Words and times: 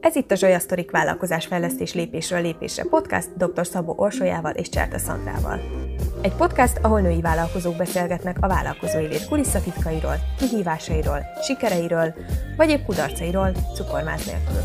Ez 0.00 0.16
itt 0.16 0.30
a 0.30 0.34
Zsolya 0.36 0.58
Sztorik 0.58 0.90
vállalkozásfejlesztés 0.90 1.94
lépésről 1.94 2.40
lépésre 2.40 2.84
podcast 2.84 3.36
dr. 3.36 3.66
Szabó 3.66 3.94
Orsolyával 3.96 4.52
és 4.52 4.68
Cserta 4.68 4.98
Szandrával. 4.98 5.60
Egy 6.22 6.34
podcast, 6.34 6.78
ahol 6.82 7.00
női 7.00 7.20
vállalkozók 7.20 7.76
beszélgetnek 7.76 8.36
a 8.40 8.48
vállalkozói 8.48 9.06
lét 9.06 9.28
kulisszatitkairól, 9.28 10.16
kihívásairól, 10.38 11.26
sikereiről, 11.42 12.14
vagy 12.56 12.70
épp 12.70 12.84
kudarcairól, 12.84 13.52
cukormáz 13.74 14.26
nélkül. 14.26 14.62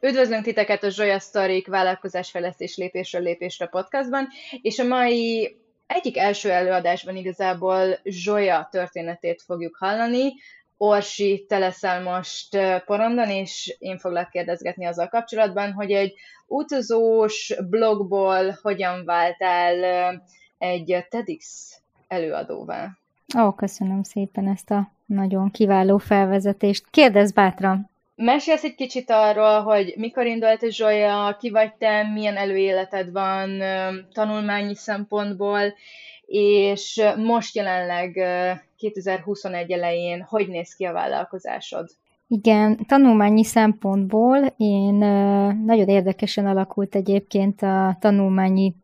Üdvözlünk 0.00 0.44
titeket 0.44 0.82
a 0.82 0.90
Zsolya 0.90 1.18
Sztorik 1.18 1.66
vállalkozásfejlesztés 1.66 2.76
lépésről 2.76 3.22
lépésre 3.22 3.66
podcastban, 3.66 4.28
és 4.62 4.78
a 4.78 4.84
mai 4.84 5.56
egyik 5.86 6.18
első 6.18 6.50
előadásban 6.50 7.16
igazából 7.16 7.98
Zsolya 8.04 8.68
történetét 8.70 9.42
fogjuk 9.42 9.76
hallani, 9.76 10.32
Orsi, 10.76 11.44
te 11.48 11.58
leszel 11.58 12.02
most 12.02 12.58
porondon, 12.84 13.28
és 13.28 13.76
én 13.78 13.98
foglak 13.98 14.30
kérdezgetni 14.30 14.86
azzal 14.86 15.08
kapcsolatban, 15.08 15.72
hogy 15.72 15.90
egy 15.90 16.14
utazós 16.46 17.54
blogból 17.68 18.58
hogyan 18.62 19.04
váltál 19.04 20.22
egy 20.58 21.06
TEDx 21.08 21.72
előadóvá. 22.08 22.90
Ó, 23.38 23.52
köszönöm 23.52 24.02
szépen 24.02 24.48
ezt 24.48 24.70
a 24.70 24.92
nagyon 25.06 25.50
kiváló 25.50 25.98
felvezetést. 25.98 26.84
Kérdezz 26.90 27.32
bátran! 27.32 27.91
Mesélsz 28.24 28.64
egy 28.64 28.74
kicsit 28.74 29.10
arról, 29.10 29.60
hogy 29.60 29.94
mikor 29.96 30.26
indult 30.26 30.62
a 30.62 30.70
Zsolya, 30.70 31.36
ki 31.40 31.50
vagy 31.50 31.74
te, 31.74 32.02
milyen 32.14 32.36
előéleted 32.36 33.12
van 33.12 33.62
tanulmányi 34.12 34.74
szempontból, 34.74 35.74
és 36.26 37.02
most 37.16 37.54
jelenleg 37.54 38.18
2021 38.76 39.70
elején 39.70 40.22
hogy 40.28 40.48
néz 40.48 40.74
ki 40.74 40.84
a 40.84 40.92
vállalkozásod? 40.92 41.88
Igen, 42.28 42.86
tanulmányi 42.86 43.44
szempontból 43.44 44.54
én 44.56 44.94
nagyon 45.64 45.88
érdekesen 45.88 46.46
alakult 46.46 46.94
egyébként 46.94 47.62
a 47.62 47.96
tanulmányi 48.00 48.74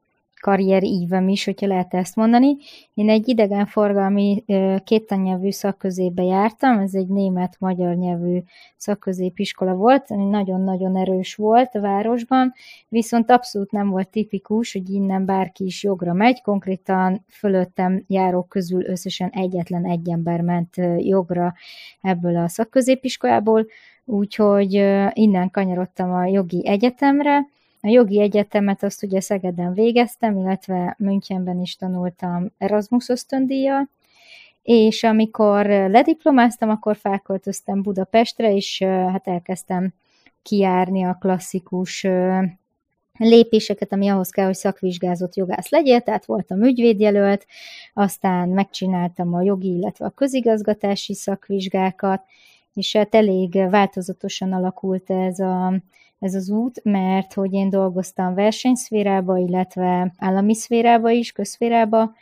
karrier 0.40 0.82
ívem 0.82 1.28
is, 1.28 1.44
hogyha 1.44 1.66
lehet 1.66 1.94
ezt 1.94 2.16
mondani. 2.16 2.56
Én 2.94 3.08
egy 3.08 3.28
idegenforgalmi 3.28 4.44
kétanyelvű 4.84 5.50
szakközébe 5.50 6.22
jártam, 6.22 6.78
ez 6.78 6.94
egy 6.94 7.08
német-magyar 7.08 7.94
nyelvű 7.94 8.38
szakközépiskola 8.76 9.74
volt, 9.74 10.08
nagyon-nagyon 10.08 10.96
erős 10.96 11.34
volt 11.34 11.74
a 11.74 11.80
városban, 11.80 12.52
viszont 12.88 13.30
abszolút 13.30 13.70
nem 13.70 13.88
volt 13.88 14.08
tipikus, 14.08 14.72
hogy 14.72 14.90
innen 14.90 15.24
bárki 15.24 15.64
is 15.64 15.82
jogra 15.82 16.12
megy, 16.12 16.42
konkrétan 16.42 17.24
fölöttem 17.28 18.04
járók 18.06 18.48
közül 18.48 18.86
összesen 18.86 19.30
egyetlen 19.30 19.84
egy 19.84 20.10
ember 20.10 20.40
ment 20.40 20.74
jogra 20.98 21.54
ebből 22.00 22.36
a 22.36 22.48
szakközépiskolából, 22.48 23.66
úgyhogy 24.04 24.72
innen 25.12 25.50
kanyarodtam 25.50 26.12
a 26.12 26.24
jogi 26.24 26.66
egyetemre, 26.66 27.46
a 27.80 27.88
jogi 27.88 28.20
egyetemet 28.20 28.82
azt 28.82 29.02
ugye 29.02 29.20
Szegeden 29.20 29.72
végeztem, 29.72 30.36
illetve 30.36 30.94
Münchenben 30.98 31.60
is 31.60 31.76
tanultam 31.76 32.50
Erasmus 32.58 33.08
ösztöndíjjal, 33.08 33.88
és 34.62 35.02
amikor 35.02 35.66
lediplomáztam, 35.66 36.70
akkor 36.70 36.96
felköltöztem 36.96 37.82
Budapestre, 37.82 38.54
és 38.54 38.82
hát 38.82 39.28
elkezdtem 39.28 39.92
kiárni 40.42 41.04
a 41.04 41.16
klasszikus 41.20 42.06
lépéseket, 43.18 43.92
ami 43.92 44.08
ahhoz 44.08 44.30
kell, 44.30 44.44
hogy 44.44 44.54
szakvizsgázott 44.54 45.36
jogász 45.36 45.68
legyél, 45.68 46.00
tehát 46.00 46.24
voltam 46.24 46.62
ügyvédjelölt, 46.62 47.46
aztán 47.94 48.48
megcsináltam 48.48 49.34
a 49.34 49.42
jogi, 49.42 49.76
illetve 49.76 50.06
a 50.06 50.10
közigazgatási 50.10 51.14
szakvizsgákat, 51.14 52.22
és 52.74 52.96
hát 52.96 53.14
elég 53.14 53.68
változatosan 53.70 54.52
alakult 54.52 55.10
ez 55.10 55.38
a 55.38 55.80
ez 56.18 56.34
az 56.34 56.50
út, 56.50 56.80
mert 56.84 57.34
hogy 57.34 57.52
én 57.52 57.68
dolgoztam 57.68 58.34
versenyszférába, 58.34 59.38
illetve 59.38 60.12
állami 60.16 60.54
szférába 60.54 61.10
is, 61.10 61.32
közszférába, 61.32 62.14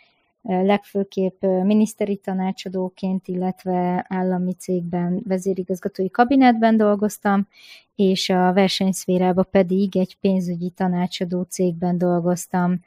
legfőképp 0.43 1.43
miniszteri 1.43 2.17
tanácsadóként, 2.17 3.29
illetve 3.29 4.07
állami 4.09 4.53
cégben, 4.53 5.23
vezérigazgatói 5.25 6.11
kabinetben 6.11 6.77
dolgoztam, 6.77 7.47
és 7.95 8.29
a 8.29 8.53
versenyszférába 8.53 9.43
pedig 9.43 9.97
egy 9.97 10.17
pénzügyi 10.21 10.71
tanácsadó 10.71 11.43
cégben 11.43 11.99
dolgoztam, 11.99 12.81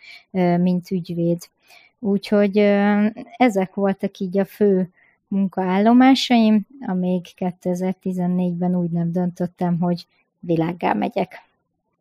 mint 0.57 0.91
ügyvéd. 0.91 1.38
Úgyhogy 2.00 2.57
ezek 3.38 3.73
voltak 3.73 4.17
így 4.17 4.38
a 4.38 4.45
fő 4.45 4.89
munkaállomásaim, 5.28 6.66
amíg 6.88 7.25
2014-ben 7.38 8.75
úgy 8.75 8.89
nem 8.89 9.11
döntöttem, 9.11 9.79
hogy 9.79 10.05
világgá 10.39 10.94
megyek. 10.94 11.41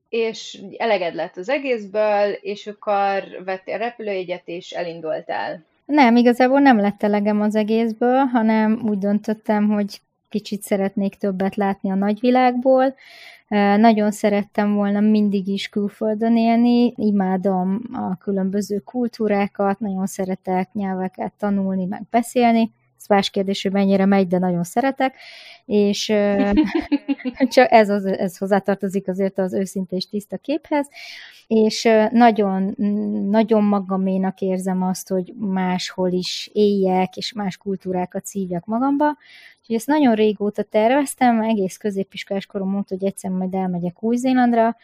És 0.08 0.58
eleged 0.76 1.14
lett 1.14 1.36
az 1.36 1.48
egészből, 1.48 2.32
és 2.40 2.66
akkor 2.66 3.22
vettél 3.44 3.78
repülőjegyet, 3.78 4.42
és 4.44 4.70
elindultál. 4.70 5.64
Nem, 5.84 6.16
igazából 6.16 6.60
nem 6.60 6.80
lett 6.80 7.02
elegem 7.02 7.40
az 7.40 7.54
egészből, 7.54 8.16
hanem 8.16 8.80
úgy 8.84 8.98
döntöttem, 8.98 9.68
hogy 9.68 10.00
kicsit 10.28 10.62
szeretnék 10.62 11.14
többet 11.14 11.56
látni 11.56 11.90
a 11.90 11.94
nagyvilágból. 11.94 12.94
Nagyon 13.76 14.10
szerettem 14.10 14.74
volna 14.74 15.00
mindig 15.00 15.46
is 15.46 15.68
külföldön 15.68 16.36
élni, 16.36 16.92
imádom 16.96 17.80
a 17.92 18.16
különböző 18.16 18.78
kultúrákat, 18.78 19.80
nagyon 19.80 20.06
szeretek 20.06 20.72
nyelveket 20.72 21.32
tanulni, 21.38 21.84
meg 21.84 22.02
beszélni. 22.10 22.70
Ez 22.98 23.06
más 23.08 23.30
kérdés, 23.30 23.62
hogy 23.62 23.72
mennyire 23.72 24.04
megy, 24.04 24.26
de 24.26 24.38
nagyon 24.38 24.64
szeretek 24.64 25.14
és 25.68 26.06
csak 27.54 27.72
ez, 27.72 27.88
az, 27.88 28.04
ez 28.04 28.38
hozzátartozik 28.38 29.08
azért 29.08 29.38
az 29.38 29.52
őszinte 29.52 29.96
és 29.96 30.08
tiszta 30.08 30.36
képhez, 30.36 30.88
és 31.46 31.88
nagyon, 32.10 32.74
nagyon 33.30 33.64
magaménak 33.64 34.40
érzem 34.40 34.82
azt, 34.82 35.08
hogy 35.08 35.32
máshol 35.38 36.12
is 36.12 36.50
éljek, 36.52 37.16
és 37.16 37.32
más 37.32 37.56
kultúrákat 37.56 38.26
szívjak 38.26 38.64
magamba, 38.64 39.16
úgyhogy 39.60 39.76
ezt 39.76 39.86
nagyon 39.86 40.14
régóta 40.14 40.62
terveztem, 40.62 41.42
egész 41.42 41.76
középiskolás 41.76 42.46
korom 42.46 42.70
mondta, 42.70 42.94
hogy 42.94 43.04
egyszer 43.04 43.30
majd 43.30 43.54
elmegyek 43.54 44.02
Új-Zélandra, 44.02 44.76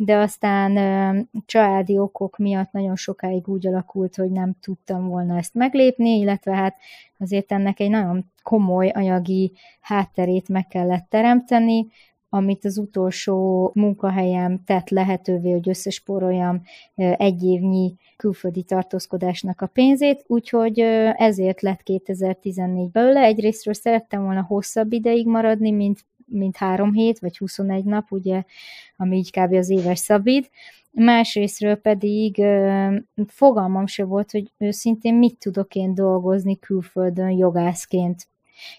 de 0.00 0.16
aztán 0.16 1.28
családi 1.46 1.98
okok 1.98 2.36
miatt 2.36 2.72
nagyon 2.72 2.96
sokáig 2.96 3.48
úgy 3.48 3.66
alakult, 3.66 4.16
hogy 4.16 4.30
nem 4.30 4.54
tudtam 4.60 5.08
volna 5.08 5.36
ezt 5.36 5.54
meglépni, 5.54 6.18
illetve 6.18 6.54
hát 6.54 6.76
azért 7.18 7.52
ennek 7.52 7.80
egy 7.80 7.90
nagyon 7.90 8.32
komoly 8.42 8.88
anyagi 8.88 9.52
hátterét 9.80 10.48
meg 10.48 10.66
kellett 10.66 11.06
teremteni, 11.08 11.86
amit 12.28 12.64
az 12.64 12.78
utolsó 12.78 13.70
munkahelyem 13.74 14.64
tett 14.64 14.88
lehetővé, 14.88 15.50
hogy 15.50 15.68
összespóroljam 15.68 16.62
egy 16.94 17.42
évnyi 17.42 17.94
külföldi 18.16 18.62
tartózkodásnak 18.62 19.60
a 19.60 19.66
pénzét, 19.66 20.24
úgyhogy 20.26 20.78
ezért 21.16 21.60
lett 21.60 21.82
2014 21.82 22.90
belőle. 22.90 23.20
Egyrésztről 23.20 23.74
szerettem 23.74 24.22
volna 24.22 24.42
hosszabb 24.42 24.92
ideig 24.92 25.26
maradni, 25.26 25.70
mint 25.70 26.04
mint 26.28 26.56
három 26.56 26.92
hét, 26.92 27.18
vagy 27.18 27.38
21 27.38 27.84
nap, 27.84 28.12
ugye, 28.12 28.42
ami 28.96 29.16
így 29.16 29.30
kb. 29.30 29.52
az 29.52 29.70
éves 29.70 29.98
szabid. 29.98 30.48
Másrésztről 30.90 31.74
pedig 31.74 32.42
fogalmam 33.26 33.86
se 33.86 34.04
volt, 34.04 34.30
hogy 34.30 34.52
őszintén 34.58 35.14
mit 35.14 35.38
tudok 35.38 35.74
én 35.74 35.94
dolgozni 35.94 36.58
külföldön 36.58 37.30
jogászként. 37.30 38.28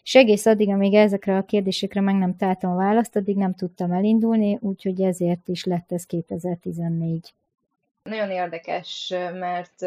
És 0.04 0.16
egész 0.16 0.46
addig, 0.46 0.70
amíg 0.70 0.94
ezekre 0.94 1.38
a 1.38 1.46
kérdésekre 1.46 2.02
meg 2.02 2.16
nem 2.16 2.36
találtam 2.36 2.72
a 2.72 2.76
választ, 2.76 3.16
addig 3.16 3.36
nem 3.36 3.54
tudtam 3.54 3.92
elindulni, 3.92 4.58
úgyhogy 4.62 5.02
ezért 5.02 5.48
is 5.48 5.64
lett 5.64 5.92
ez 5.92 6.06
2014. 6.06 7.34
Nagyon 8.10 8.32
érdekes, 8.32 9.14
mert 9.34 9.84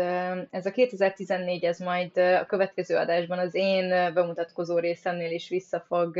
ez 0.51 0.67
a 0.67 0.71
2014, 0.71 1.65
ez 1.65 1.79
majd 1.79 2.17
a 2.19 2.47
következő 2.47 2.97
adásban 2.97 3.39
az 3.39 3.55
én 3.55 4.15
bemutatkozó 4.15 4.79
részemnél 4.79 5.31
is 5.31 5.49
vissza 5.49 5.85
fog 5.87 6.19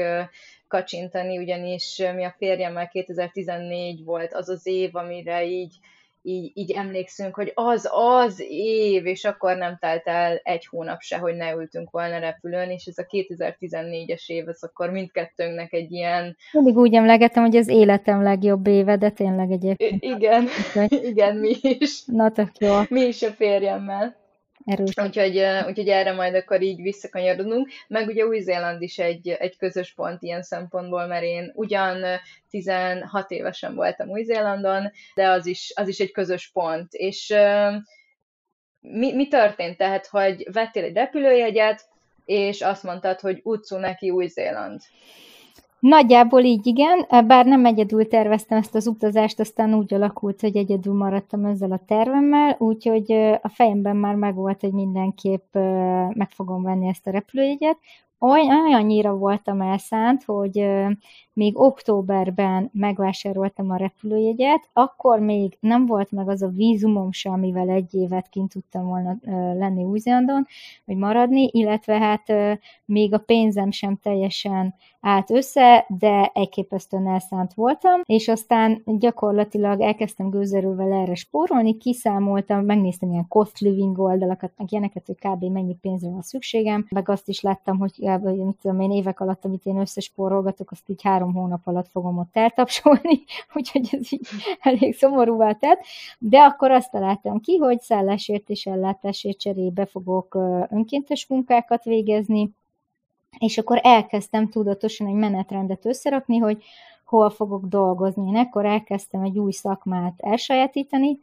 kacsintani, 0.69 1.39
ugyanis 1.39 2.03
mi 2.15 2.25
a 2.25 2.35
férjemmel 2.39 2.89
2014 2.89 4.05
volt 4.05 4.35
az 4.35 4.49
az 4.49 4.67
év, 4.67 4.97
amire 4.97 5.45
így 5.45 5.75
így, 6.23 6.51
így 6.55 6.71
emlékszünk, 6.71 7.35
hogy 7.35 7.53
az 7.55 7.89
az 7.93 8.45
év, 8.49 9.07
és 9.07 9.25
akkor 9.25 9.57
nem 9.57 9.77
telt 9.81 10.07
el 10.07 10.41
egy 10.43 10.67
hónap 10.67 11.01
se, 11.01 11.19
hogy 11.19 11.35
ne 11.35 11.53
ültünk 11.53 11.91
volna 11.91 12.19
repülőn, 12.19 12.71
és 12.71 12.85
ez 12.85 12.99
a 12.99 13.07
2014-es 13.07 14.27
év, 14.27 14.49
ez 14.49 14.63
akkor 14.63 14.91
mindkettőnknek 14.91 15.73
egy 15.73 15.93
ilyen... 15.93 16.37
Mindig 16.53 16.77
úgy 16.77 16.95
emlegetem, 16.95 17.43
hogy 17.43 17.57
az 17.57 17.69
életem 17.69 18.23
legjobb 18.23 18.67
éve, 18.67 18.97
de 18.97 19.11
tényleg 19.11 19.51
egyébként. 19.51 20.05
I- 20.05 20.09
igen, 20.09 20.49
igen, 21.11 21.37
mi 21.37 21.57
is. 21.61 22.05
Na, 22.05 22.31
tök 22.31 22.59
jó. 22.59 22.81
Mi 22.89 23.01
is 23.01 23.23
a 23.23 23.31
férjemmel. 23.31 24.22
Erős. 24.65 24.93
Úgyhogy, 24.97 25.43
úgyhogy 25.67 25.89
erre 25.89 26.13
majd 26.13 26.35
akkor 26.35 26.63
így 26.63 26.83
visszakanyarodunk. 26.83 27.69
Meg 27.89 28.09
ugye 28.09 28.27
Új-Zéland 28.27 28.83
is 28.83 28.99
egy, 28.99 29.29
egy 29.29 29.57
közös 29.57 29.95
pont 29.95 30.23
ilyen 30.23 30.43
szempontból, 30.43 31.07
mert 31.07 31.23
én 31.23 31.53
ugyan 31.55 32.05
16 32.51 33.31
évesen 33.31 33.75
voltam 33.75 34.09
Új-Zélandon, 34.09 34.93
de 35.15 35.29
az 35.29 35.47
is, 35.47 35.73
az 35.75 35.89
is 35.89 35.99
egy 35.99 36.11
közös 36.11 36.51
pont. 36.53 36.93
És 36.93 37.35
mi, 38.81 39.15
mi 39.15 39.29
történt? 39.29 39.77
Tehát, 39.77 40.07
hogy 40.07 40.49
vettél 40.53 40.85
egy 40.85 40.95
repülőjegyet, 40.95 41.89
és 42.25 42.61
azt 42.61 42.83
mondtad, 42.83 43.21
hogy 43.21 43.41
utcú 43.43 43.77
neki 43.77 44.11
Új-Zéland. 44.11 44.81
Nagyjából 45.83 46.41
így 46.41 46.67
igen, 46.67 47.07
bár 47.27 47.47
nem 47.47 47.65
egyedül 47.65 48.09
terveztem 48.09 48.59
ezt 48.59 48.75
az 48.75 48.87
utazást, 48.87 49.41
aztán 49.41 49.75
úgy 49.75 49.95
alakult, 49.95 50.41
hogy 50.41 50.57
egyedül 50.57 50.95
maradtam 50.95 51.45
ezzel 51.45 51.73
a 51.73 51.83
tervemmel, 51.87 52.57
úgyhogy 52.59 53.13
a 53.43 53.49
fejemben 53.49 53.97
már 53.97 54.15
megvolt, 54.15 54.61
hogy 54.61 54.73
mindenképp 54.73 55.55
meg 56.13 56.31
fogom 56.31 56.63
venni 56.63 56.89
ezt 56.89 57.07
a 57.07 57.11
repülőjegyet, 57.11 57.79
olyannyira 58.23 59.17
voltam 59.17 59.61
elszánt, 59.61 60.25
hogy 60.25 60.67
még 61.33 61.61
októberben 61.61 62.71
megvásároltam 62.73 63.71
a 63.71 63.77
repülőjegyet, 63.77 64.69
akkor 64.73 65.21
még 65.21 65.57
nem 65.61 65.87
volt 65.87 66.11
meg 66.11 66.29
az 66.29 66.43
a 66.43 66.49
vízumom 66.49 67.13
se, 67.13 67.31
amivel 67.31 67.69
egy 67.69 67.95
évet 67.95 68.29
kint 68.29 68.53
tudtam 68.53 68.87
volna 68.87 69.17
lenni 69.55 69.85
új 69.85 70.01
vagy 70.85 70.97
maradni, 70.97 71.49
illetve 71.53 71.99
hát 71.99 72.33
még 72.85 73.15
a 73.15 73.19
pénzem 73.19 73.71
sem 73.71 73.97
teljesen 74.03 74.75
állt 75.01 75.31
össze, 75.31 75.87
de 75.89 76.31
elképesztően 76.35 77.09
elszánt 77.09 77.55
voltam, 77.55 78.01
és 78.05 78.29
aztán 78.29 78.83
gyakorlatilag 78.85 79.81
elkezdtem 79.81 80.31
gőzerővel 80.31 80.93
erre 80.93 81.15
spórolni, 81.15 81.77
kiszámoltam, 81.77 82.65
megnéztem 82.65 83.11
ilyen 83.11 83.29
cost 83.29 83.59
living 83.59 83.99
oldalakat, 83.99 84.53
meg 84.57 84.73
ilyeneket, 84.73 85.07
hogy 85.07 85.19
kb. 85.19 85.45
mennyi 85.45 85.77
pénzre 85.81 86.11
van 86.11 86.23
szükségem, 86.23 86.87
meg 86.91 87.09
azt 87.09 87.29
is 87.29 87.41
láttam, 87.41 87.79
hogy 87.79 87.93
mit 88.21 88.57
tudom 88.61 88.81
én 88.81 88.91
évek 88.91 89.21
alatt, 89.21 89.45
amit 89.45 89.67
én 89.67 89.79
összespórolgatok, 89.79 90.71
azt 90.71 90.89
így 90.89 91.03
három 91.03 91.35
hónap 91.35 91.61
alatt 91.65 91.89
fogom 91.89 92.19
ott 92.19 92.37
eltapsolni, 92.37 93.25
úgyhogy 93.55 93.89
ez 93.91 94.13
így 94.13 94.27
elég 94.61 94.95
szomorúvá 94.95 95.53
tett, 95.53 95.81
de 96.19 96.39
akkor 96.39 96.71
azt 96.71 96.91
találtam 96.91 97.41
ki, 97.41 97.57
hogy 97.57 97.81
szállásért 97.81 98.51
és 98.51 98.67
ellátásért 98.67 99.39
cserébe 99.39 99.87
fogok 99.87 100.35
önkéntes 100.71 101.27
munkákat 101.27 101.85
végezni, 101.85 102.51
és 103.39 103.59
akkor 103.59 103.81
elkezdtem 103.83 104.49
tudatosan 104.49 105.07
egy 105.07 105.15
menetrendet 105.15 105.87
összerakni, 105.87 106.39
hogy 106.39 106.63
hol 107.05 107.31
fogok 107.31 107.65
dolgozni. 107.65 108.27
Én 108.27 108.37
ekkor 108.37 108.67
elkezdtem 108.67 109.23
egy 109.23 109.39
új 109.39 109.53
szakmát 109.53 110.15
elsajátítani, 110.17 111.19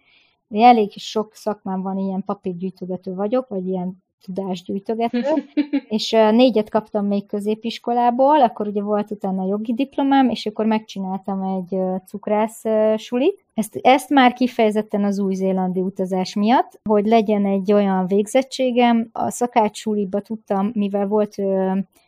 elég 0.50 0.91
sok 0.91 1.33
szakmám 1.33 1.81
van, 1.81 1.97
ilyen 1.97 2.24
papírgyűjtögető 2.25 3.13
vagyok, 3.13 3.47
vagy 3.47 3.68
ilyen 3.68 4.03
tudásgyűjtögető, 4.24 5.21
és 5.98 6.12
négyet 6.12 6.69
kaptam 6.69 7.06
még 7.06 7.25
középiskolából, 7.25 8.42
akkor 8.42 8.68
ugye 8.68 8.81
volt 8.81 9.12
utána 9.12 9.48
jogi 9.48 9.74
diplomám, 9.74 10.30
és 10.30 10.45
akkor 10.45 10.66
megcsináltam 10.66 11.42
egy 11.42 11.80
cukrász 12.06 12.63
sulit. 12.98 13.45
Ezt, 13.54 13.80
ezt 13.81 14.10
már 14.10 14.33
kifejezetten 14.33 15.04
az 15.04 15.19
új-zélandi 15.19 15.80
utazás 15.80 16.33
miatt, 16.33 16.80
hogy 16.83 17.06
legyen 17.06 17.45
egy 17.45 17.74
olyan 17.74 18.07
végzettségem. 18.07 19.10
A 19.12 19.30
szakácsuliba 19.30 20.22
tudtam, 20.22 20.72
mivel 20.74 21.07
volt 21.07 21.36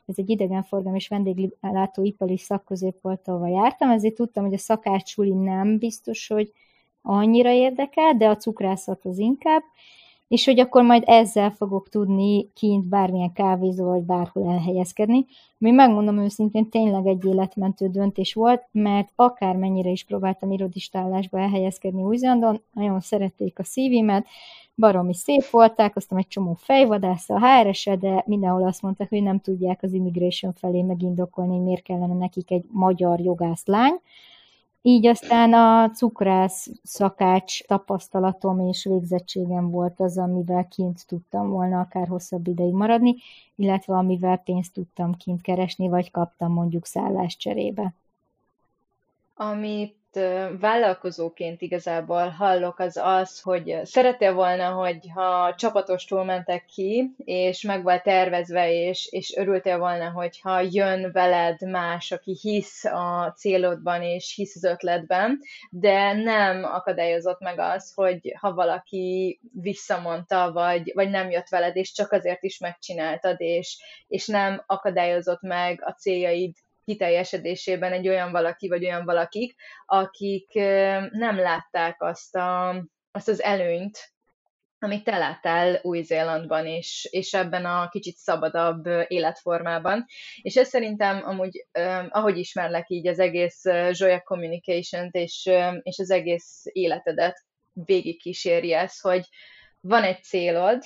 ez 0.06 0.18
egy 0.18 0.30
idegenforgalmi 0.30 0.98
és 0.98 1.08
vendéglátóipari 1.08 2.38
szakközép 2.38 2.96
volt, 3.02 3.28
ahova 3.28 3.48
jártam, 3.48 3.90
ezért 3.90 4.16
tudtam, 4.16 4.44
hogy 4.44 4.54
a 4.54 4.58
szakácsuli 4.58 5.34
nem 5.34 5.78
biztos, 5.78 6.28
hogy 6.28 6.52
annyira 7.02 7.52
érdekel, 7.52 8.14
de 8.14 8.28
a 8.28 8.36
cukrászat 8.36 9.06
az 9.06 9.18
inkább, 9.18 9.62
és 10.32 10.46
hogy 10.46 10.60
akkor 10.60 10.84
majd 10.84 11.04
ezzel 11.06 11.50
fogok 11.50 11.90
tudni 11.90 12.50
kint 12.54 12.86
bármilyen 12.86 13.34
kávézó 13.34 13.86
vagy 13.86 14.02
bárhol 14.02 14.52
elhelyezkedni. 14.52 15.26
Mi 15.58 15.72
megmondom 15.72 16.20
őszintén, 16.20 16.70
tényleg 16.70 17.06
egy 17.06 17.26
életmentő 17.26 17.88
döntés 17.88 18.34
volt, 18.34 18.68
mert 18.72 19.12
akármennyire 19.16 19.90
is 19.90 20.04
próbáltam 20.04 20.52
irodistállásba 20.52 21.40
elhelyezkedni 21.40 22.04
új 22.04 22.18
nagyon 22.74 23.00
szerették 23.00 23.60
a 23.60 23.64
szívimet, 23.64 24.26
baromi 24.76 25.14
szép 25.14 25.50
volták, 25.50 25.96
aztán 25.96 26.20
egy 26.20 26.28
csomó 26.28 26.54
fejvadász 26.54 27.30
a 27.30 27.40
hrs 27.40 27.88
-e, 27.88 27.96
de 27.96 28.24
mindenhol 28.26 28.68
azt 28.68 28.82
mondták, 28.82 29.10
hogy 29.10 29.24
nem 29.24 29.40
tudják 29.40 29.84
az 29.84 29.94
immigration 29.94 30.54
felé 30.54 30.82
megindokolni, 30.82 31.56
hogy 31.56 31.64
miért 31.64 31.84
kellene 31.84 32.14
nekik 32.14 32.52
egy 32.52 32.66
magyar 32.70 33.20
jogász 33.20 33.66
lány, 33.66 34.00
így 34.82 35.08
aztán 35.08 35.54
a 35.54 35.90
cukrász 35.90 36.68
szakács 36.84 37.64
tapasztalatom 37.64 38.60
és 38.60 38.84
végzettségem 38.84 39.70
volt 39.70 40.00
az, 40.00 40.18
amivel 40.18 40.68
kint 40.68 41.08
tudtam 41.08 41.50
volna 41.50 41.80
akár 41.80 42.08
hosszabb 42.08 42.48
ideig 42.48 42.74
maradni, 42.74 43.16
illetve 43.56 43.96
amivel 43.96 44.38
pénzt 44.38 44.74
tudtam 44.74 45.16
kint 45.16 45.42
keresni, 45.42 45.88
vagy 45.90 46.12
kaptam 46.12 46.52
mondjuk 46.52 46.86
szállás 46.86 47.38
cserébe. 47.38 47.94
Amit 49.36 49.96
vállalkozóként 50.60 51.62
igazából 51.62 52.28
hallok, 52.28 52.80
az 52.80 53.00
az, 53.04 53.42
hogy 53.42 53.80
szeretél 53.84 54.34
volna, 54.34 54.70
hogy 54.70 54.98
ha 55.14 55.56
csapatostól 55.56 56.24
mentek 56.24 56.66
ki, 56.66 57.16
és 57.18 57.62
meg 57.62 57.84
volt 57.84 58.04
tervezve, 58.04 58.72
és, 58.72 59.08
és 59.12 59.36
örültél 59.36 59.78
volna, 59.78 60.10
hogyha 60.10 60.60
jön 60.60 61.12
veled 61.12 61.70
más, 61.70 62.12
aki 62.12 62.38
hisz 62.42 62.86
a 62.86 63.34
célodban, 63.38 64.02
és 64.02 64.34
hisz 64.36 64.56
az 64.56 64.64
ötletben, 64.64 65.40
de 65.70 66.14
nem 66.14 66.64
akadályozott 66.64 67.40
meg 67.40 67.60
az, 67.60 67.94
hogy 67.94 68.36
ha 68.40 68.54
valaki 68.54 69.40
visszamondta, 69.54 70.52
vagy, 70.52 70.92
vagy 70.94 71.10
nem 71.10 71.30
jött 71.30 71.50
veled, 71.50 71.76
és 71.76 71.92
csak 71.92 72.12
azért 72.12 72.44
is 72.44 72.60
megcsináltad, 72.60 73.36
és, 73.38 73.78
és 74.08 74.28
nem 74.28 74.64
akadályozott 74.66 75.42
meg 75.42 75.82
a 75.86 75.92
céljaid 75.92 76.56
kiteljesedésében 76.92 77.92
egy 77.92 78.08
olyan 78.08 78.32
valaki 78.32 78.68
vagy 78.68 78.86
olyan 78.86 79.06
valakik, 79.06 79.56
akik 79.86 80.54
nem 81.12 81.38
látták 81.38 82.02
azt, 82.02 82.36
a, 82.36 82.70
azt 83.12 83.28
az 83.28 83.42
előnyt, 83.42 83.98
amit 84.80 85.04
te 85.04 85.18
láttál 85.18 85.80
Új-Zélandban, 85.82 86.66
és, 86.66 87.08
és 87.12 87.34
ebben 87.34 87.66
a 87.66 87.90
kicsit 87.90 88.16
szabadabb 88.16 88.86
életformában. 89.08 90.06
És 90.42 90.56
ez 90.56 90.68
szerintem 90.68 91.22
amúgy, 91.26 91.68
ahogy 92.10 92.38
ismerlek 92.38 92.90
így 92.90 93.08
az 93.08 93.20
egész 93.20 93.64
Joya 93.92 94.22
Communication-t, 94.22 95.16
és, 95.16 95.50
és 95.82 96.00
az 96.00 96.12
egész 96.12 96.62
életedet 96.64 97.44
végig 97.74 98.22
ez, 98.72 99.00
hogy 99.00 99.24
van 99.80 100.04
egy 100.04 100.24
célod, 100.24 100.84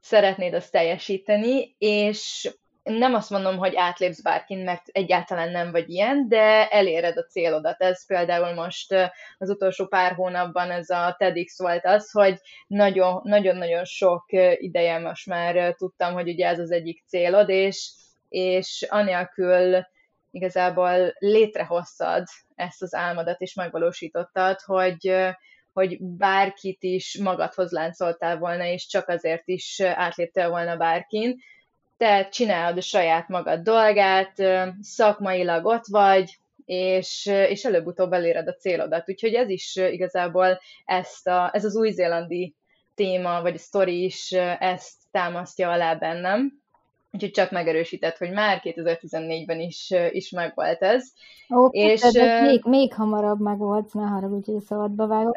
szeretnéd 0.00 0.54
azt 0.54 0.72
teljesíteni, 0.72 1.74
és 1.78 2.50
nem 2.98 3.14
azt 3.14 3.30
mondom, 3.30 3.56
hogy 3.56 3.76
átlépsz 3.76 4.22
bárkin, 4.22 4.58
mert 4.58 4.82
egyáltalán 4.86 5.50
nem 5.50 5.70
vagy 5.70 5.88
ilyen, 5.90 6.28
de 6.28 6.68
eléred 6.68 7.16
a 7.16 7.24
célodat. 7.24 7.80
Ez 7.80 8.06
például 8.06 8.54
most 8.54 8.94
az 9.38 9.50
utolsó 9.50 9.86
pár 9.86 10.12
hónapban 10.12 10.70
ez 10.70 10.90
a 10.90 11.14
TEDx 11.18 11.58
volt 11.58 11.86
az, 11.86 12.10
hogy 12.10 12.38
nagyon-nagyon 12.66 13.84
sok 13.84 14.24
ideje 14.54 14.98
most 14.98 15.26
már 15.26 15.74
tudtam, 15.74 16.12
hogy 16.12 16.28
ugye 16.28 16.46
ez 16.46 16.58
az 16.58 16.70
egyik 16.70 17.04
célod, 17.06 17.48
és, 17.48 17.90
és 18.28 18.86
anélkül 18.88 19.86
igazából 20.30 21.14
létrehoztad 21.18 22.26
ezt 22.54 22.82
az 22.82 22.94
álmodat, 22.94 23.40
és 23.40 23.54
megvalósítottad, 23.54 24.60
hogy, 24.60 25.14
hogy 25.72 25.96
bárkit 26.00 26.82
is 26.82 27.18
magadhoz 27.22 27.70
láncoltál 27.70 28.38
volna, 28.38 28.64
és 28.64 28.86
csak 28.86 29.08
azért 29.08 29.48
is 29.48 29.80
átléptél 29.80 30.48
volna 30.48 30.76
bárkin, 30.76 31.36
te 32.00 32.28
csinálod 32.28 32.76
a 32.76 32.80
saját 32.80 33.28
magad 33.28 33.60
dolgát, 33.60 34.32
szakmailag 34.80 35.64
ott 35.64 35.86
vagy, 35.86 36.38
és, 36.64 37.26
és 37.26 37.64
előbb-utóbb 37.64 38.12
eléred 38.12 38.48
a 38.48 38.54
célodat. 38.54 39.08
Úgyhogy 39.08 39.34
ez 39.34 39.48
is 39.48 39.76
igazából 39.76 40.60
ezt 40.84 41.26
a, 41.26 41.50
ez 41.52 41.64
az 41.64 41.76
új-zélandi 41.76 42.54
téma, 42.94 43.42
vagy 43.42 43.54
a 43.54 43.58
sztori 43.58 44.04
is 44.04 44.32
ezt 44.58 44.94
támasztja 45.10 45.70
alá 45.70 45.94
bennem. 45.94 46.62
Úgyhogy 47.12 47.30
csak 47.30 47.50
megerősített, 47.50 48.16
hogy 48.16 48.30
már 48.30 48.60
2014-ben 48.64 49.60
is, 49.60 49.92
is 50.10 50.30
megvolt 50.30 50.82
ez. 50.82 51.08
Ó, 51.54 51.66
és 51.66 52.02
uh, 52.02 52.42
még, 52.42 52.60
még 52.64 52.94
hamarabb 52.94 53.40
megvolt, 53.40 53.94
ne 53.94 54.06
haragudj, 54.06 54.50
hogy 54.52 54.62
szabadba 54.62 55.06
vágok. 55.06 55.36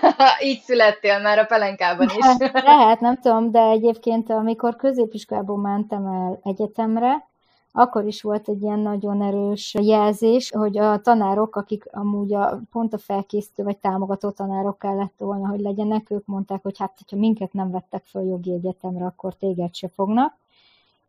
Így 0.44 0.60
születtél 0.60 1.20
már 1.20 1.38
a 1.38 1.44
pelenkában 1.44 2.06
is. 2.06 2.48
Lehet, 2.52 3.00
nem 3.00 3.20
tudom, 3.20 3.50
de 3.50 3.60
egyébként 3.60 4.30
amikor 4.30 4.76
középiskolából 4.76 5.56
mentem 5.56 6.06
el 6.06 6.40
egyetemre, 6.44 7.30
akkor 7.72 8.06
is 8.06 8.22
volt 8.22 8.48
egy 8.48 8.62
ilyen 8.62 8.78
nagyon 8.78 9.22
erős 9.22 9.74
jelzés, 9.80 10.50
hogy 10.50 10.78
a 10.78 11.00
tanárok, 11.00 11.56
akik 11.56 11.84
amúgy 11.90 12.34
a, 12.34 12.60
pont 12.70 12.94
a 12.94 12.98
felkészítő 12.98 13.62
vagy 13.62 13.76
támogató 13.76 14.30
tanárok 14.30 14.78
kellett 14.78 15.14
volna, 15.18 15.48
hogy 15.48 15.60
legyenek, 15.60 16.10
ők 16.10 16.26
mondták, 16.26 16.62
hogy 16.62 16.78
hát, 16.78 16.92
hogyha 16.98 17.16
minket 17.16 17.52
nem 17.52 17.70
vettek 17.70 18.02
fel 18.04 18.22
jogi 18.22 18.52
egyetemre, 18.52 19.04
akkor 19.04 19.34
téged 19.34 19.74
se 19.74 19.88
fognak 19.88 20.40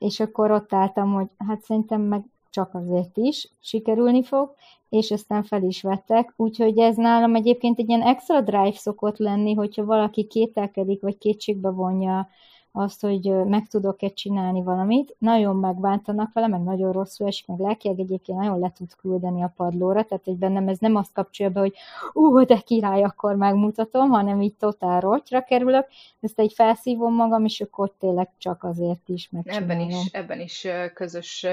és 0.04 0.20
akkor 0.20 0.52
ott 0.52 0.74
álltam, 0.74 1.14
hogy 1.14 1.28
hát 1.48 1.62
szerintem 1.62 2.02
meg 2.02 2.24
csak 2.50 2.74
azért 2.74 3.18
is 3.18 3.52
sikerülni 3.60 4.24
fog, 4.24 4.56
és 4.90 5.12
aztán 5.12 5.44
fel 5.44 5.64
is 5.64 5.82
vettek, 5.82 6.34
úgyhogy 6.36 6.78
ez 6.78 6.96
nálam 6.96 7.36
egyébként 7.36 7.80
egy 7.80 7.90
ilyen 7.90 8.02
extra 8.02 8.42
drive 8.42 8.74
szokott 8.74 9.18
lenni, 9.18 9.54
hogyha 9.54 9.86
valaki 9.86 10.24
kételkedik, 10.24 11.02
vagy 11.02 11.18
kétségbe 11.18 11.70
vonja 11.70 12.28
azt, 12.76 13.02
hogy 13.02 13.46
meg 13.46 13.68
tudok-e 13.68 14.10
csinálni 14.10 14.64
valamit, 14.64 15.16
nagyon 15.18 15.56
megbántanak 15.56 16.34
vele, 16.34 16.48
meg 16.48 16.64
nagyon 16.64 16.92
rosszul 16.92 17.28
esik, 17.28 17.48
meg 17.48 17.60
lelkileg 17.60 18.00
egyébként 18.00 18.38
nagyon 18.38 18.60
le 18.60 18.72
tud 18.78 18.96
küldeni 18.96 19.44
a 19.44 19.54
padlóra, 19.56 20.04
tehát 20.04 20.26
hogy 20.26 20.38
bennem 20.38 20.68
ez 20.68 20.78
nem 20.78 20.96
azt 20.96 21.14
kapcsolja 21.14 21.52
be, 21.52 21.60
hogy 21.60 21.74
ú, 22.14 22.46
de 22.46 22.58
király, 22.58 23.04
akkor 23.04 23.36
megmutatom, 23.36 24.10
hanem 24.10 24.42
így 24.42 24.54
totál 24.54 25.00
rotyra 25.00 25.44
kerülök, 25.44 25.88
ezt 26.22 26.40
egy 26.40 26.54
felszívom 26.54 27.14
magam, 27.14 27.46
és 27.46 27.62
akkor 27.62 27.92
tényleg 28.00 28.30
csak 28.38 28.64
azért 28.64 29.10
is 29.10 29.30
megcsinálom. 29.32 29.70
Ebben 29.70 29.90
is, 29.90 30.06
ebben 30.12 30.40
is 30.40 30.68
közös, 30.94 31.46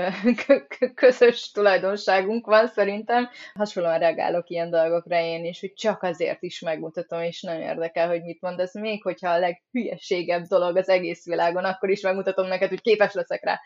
közös 0.95 1.51
tulajdonságunk 1.51 2.47
van 2.47 2.67
szerintem. 2.67 3.29
Hasonlóan 3.55 3.99
reagálok 3.99 4.51
ilyen 4.51 4.71
dolgokra 4.71 5.21
én 5.21 5.45
is, 5.45 5.61
hogy 5.61 5.73
csak 5.73 6.03
azért 6.03 6.43
is 6.43 6.61
megmutatom, 6.61 7.23
és 7.23 7.43
nagyon 7.43 7.61
érdekel, 7.61 8.09
hogy 8.09 8.23
mit 8.23 8.41
mondasz, 8.41 8.75
még 8.75 9.03
hogyha 9.03 9.31
a 9.31 9.39
leghülyeségebb 9.39 10.45
dolog 10.45 10.77
az 10.77 10.89
egész 10.89 11.10
világon, 11.25 11.65
akkor 11.65 11.91
is 11.91 12.01
megmutatom 12.01 12.47
neked, 12.47 12.69
hogy 12.69 12.81
képes 12.81 13.13
leszek 13.13 13.45
rá. 13.45 13.61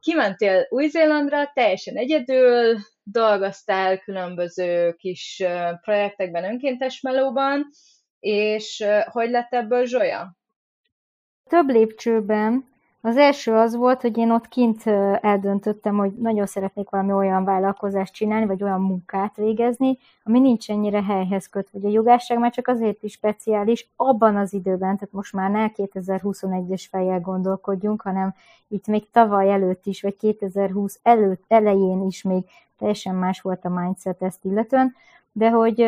Kimentél 0.00 0.66
Új-Zélandra, 0.68 1.50
teljesen 1.54 1.96
egyedül, 1.96 2.78
dolgoztál 3.02 3.98
különböző 3.98 4.92
kis 4.92 5.42
projektekben, 5.80 6.44
önkéntes 6.44 7.00
melóban, 7.00 7.68
és 8.20 8.84
hogy 9.04 9.30
lett 9.30 9.52
ebből 9.52 9.86
zsolya? 9.86 10.36
Több 11.48 11.68
lépcsőben 11.68 12.71
az 13.04 13.16
első 13.16 13.52
az 13.52 13.76
volt, 13.76 14.00
hogy 14.00 14.16
én 14.16 14.30
ott 14.30 14.48
kint 14.48 14.86
eldöntöttem, 15.20 15.96
hogy 15.96 16.12
nagyon 16.12 16.46
szeretnék 16.46 16.90
valami 16.90 17.12
olyan 17.12 17.44
vállalkozást 17.44 18.12
csinálni, 18.12 18.46
vagy 18.46 18.62
olyan 18.62 18.80
munkát 18.80 19.36
végezni, 19.36 19.98
ami 20.24 20.40
nincs 20.40 20.70
ennyire 20.70 21.02
helyhez 21.02 21.46
köt, 21.46 21.68
vagy 21.70 21.84
a 21.84 21.88
jogásság 21.88 22.38
már 22.38 22.52
csak 22.52 22.68
azért 22.68 23.02
is 23.02 23.12
speciális 23.12 23.88
abban 23.96 24.36
az 24.36 24.52
időben, 24.52 24.96
tehát 24.96 25.12
most 25.12 25.32
már 25.32 25.50
ne 25.50 25.68
2021-es 25.74 26.84
fejjel 26.90 27.20
gondolkodjunk, 27.20 28.02
hanem 28.02 28.34
itt 28.68 28.86
még 28.86 29.10
tavaly 29.10 29.52
előtt 29.52 29.86
is, 29.86 30.02
vagy 30.02 30.16
2020 30.16 31.00
előtt, 31.02 31.44
elején 31.48 32.02
is 32.02 32.22
még 32.22 32.44
teljesen 32.78 33.14
más 33.14 33.40
volt 33.40 33.64
a 33.64 33.68
mindset 33.68 34.22
ezt 34.22 34.44
illetően, 34.44 34.94
de 35.32 35.50
hogy 35.50 35.80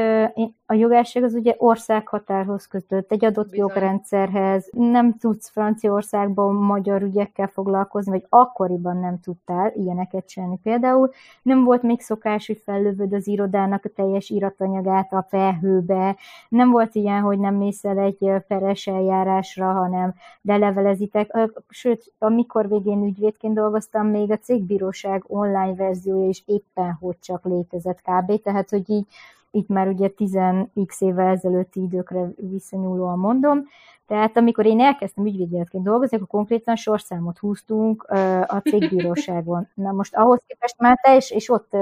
a 0.74 0.76
jogásság 0.76 1.22
az 1.22 1.34
ugye 1.34 1.54
országhatárhoz 1.58 2.66
kötött, 2.66 3.12
egy 3.12 3.24
adott 3.24 3.50
Bizony. 3.50 3.66
jogrendszerhez, 3.66 4.68
nem 4.72 5.16
tudsz 5.18 5.48
Franciaországban 5.48 6.54
magyar 6.54 7.02
ügyekkel 7.02 7.46
foglalkozni, 7.46 8.10
vagy 8.10 8.26
akkoriban 8.28 8.96
nem 8.96 9.20
tudtál 9.20 9.72
ilyeneket 9.74 10.28
csinálni 10.28 10.58
például. 10.62 11.10
Nem 11.42 11.64
volt 11.64 11.82
még 11.82 12.00
szokás, 12.00 12.46
hogy 12.46 12.60
fellövöd 12.64 13.12
az 13.12 13.26
irodának 13.26 13.84
a 13.84 13.88
teljes 13.88 14.30
iratanyagát 14.30 15.12
a 15.12 15.26
felhőbe, 15.28 16.16
nem 16.48 16.70
volt 16.70 16.94
ilyen, 16.94 17.20
hogy 17.20 17.38
nem 17.38 17.54
mész 17.54 17.84
el 17.84 17.98
egy 17.98 18.30
peres 18.48 18.86
eljárásra, 18.86 19.72
hanem 19.72 20.14
lelevelezitek. 20.42 21.50
Sőt, 21.68 22.12
amikor 22.18 22.68
végén 22.68 23.04
ügyvédként 23.04 23.54
dolgoztam, 23.54 24.06
még 24.06 24.30
a 24.30 24.38
cégbíróság 24.38 25.24
online 25.26 25.74
verziója 25.74 26.28
is 26.28 26.42
éppen 26.46 26.96
hogy 27.00 27.18
csak 27.20 27.44
létezett 27.44 28.00
kb. 28.02 28.42
Tehát, 28.42 28.70
hogy 28.70 28.90
így 28.90 29.06
itt 29.54 29.68
már 29.68 29.88
ugye 29.88 30.10
10x 30.16 30.98
évvel 30.98 31.26
ezelőtti 31.26 31.82
időkre 31.82 32.28
visszanyúlóan 32.36 33.18
mondom, 33.18 33.64
tehát 34.06 34.36
amikor 34.36 34.66
én 34.66 34.80
elkezdtem 34.80 35.26
ügyvédjeletként 35.26 35.84
dolgozni, 35.84 36.16
akkor 36.16 36.28
konkrétan 36.28 36.76
sorszámot 36.76 37.38
húztunk 37.38 38.02
a 38.46 38.60
cégbíróságon. 38.64 39.68
Na 39.74 39.92
most 39.92 40.14
ahhoz 40.16 40.40
képest 40.46 40.78
már 40.78 40.98
te 41.02 41.16
is, 41.16 41.30
és 41.30 41.48
ott 41.48 41.76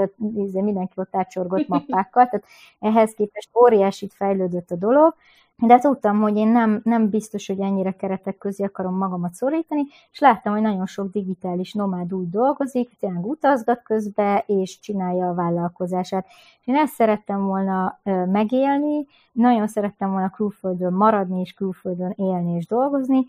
mindenki 0.51 0.93
ott 0.95 1.15
átsorgott 1.15 1.67
mappákkal, 1.67 2.25
tehát 2.25 2.45
ehhez 2.79 3.13
képest 3.13 3.49
óriásit 3.61 4.13
fejlődött 4.13 4.71
a 4.71 4.75
dolog, 4.75 5.15
de 5.57 5.79
tudtam, 5.79 6.21
hogy 6.21 6.37
én 6.37 6.47
nem, 6.47 6.81
nem 6.83 7.09
biztos, 7.09 7.47
hogy 7.47 7.59
ennyire 7.59 7.91
keretek 7.91 8.37
közé 8.37 8.63
akarom 8.63 8.97
magamat 8.97 9.33
szorítani, 9.33 9.81
és 10.11 10.19
láttam, 10.19 10.53
hogy 10.53 10.61
nagyon 10.61 10.85
sok 10.85 11.11
digitális 11.11 11.73
nomád 11.73 12.13
úgy 12.13 12.29
dolgozik, 12.29 12.97
tényleg 12.99 13.25
utazgat 13.25 13.83
közbe, 13.83 14.43
és 14.47 14.79
csinálja 14.79 15.29
a 15.29 15.33
vállalkozását. 15.33 16.25
Én 16.63 16.75
ezt 16.75 16.93
szerettem 16.93 17.45
volna 17.45 17.99
megélni, 18.25 19.05
nagyon 19.31 19.67
szerettem 19.67 20.11
volna 20.11 20.29
külföldön 20.29 20.93
maradni, 20.93 21.39
és 21.39 21.53
külföldön 21.53 22.13
élni 22.15 22.55
és 22.55 22.65
dolgozni, 22.65 23.25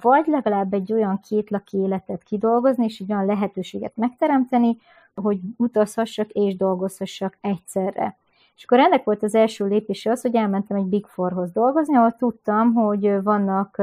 vagy 0.00 0.26
legalább 0.26 0.72
egy 0.72 0.92
olyan 0.92 1.20
kétlaki 1.20 1.78
életet 1.78 2.22
kidolgozni, 2.22 2.84
és 2.84 2.98
egy 2.98 3.12
olyan 3.12 3.26
lehetőséget 3.26 3.96
megteremteni, 3.96 4.76
hogy 5.14 5.40
utazhassak 5.56 6.30
és 6.30 6.56
dolgozhassak 6.56 7.38
egyszerre. 7.40 8.16
És 8.56 8.64
akkor 8.64 8.78
ennek 8.78 9.04
volt 9.04 9.22
az 9.22 9.34
első 9.34 9.66
lépése 9.66 10.10
az, 10.10 10.20
hogy 10.20 10.34
elmentem 10.34 10.76
egy 10.76 10.84
Big 10.86 11.06
Fourhoz 11.06 11.52
dolgozni, 11.52 11.96
ahol 11.96 12.16
tudtam, 12.18 12.74
hogy 12.74 13.22
vannak 13.22 13.78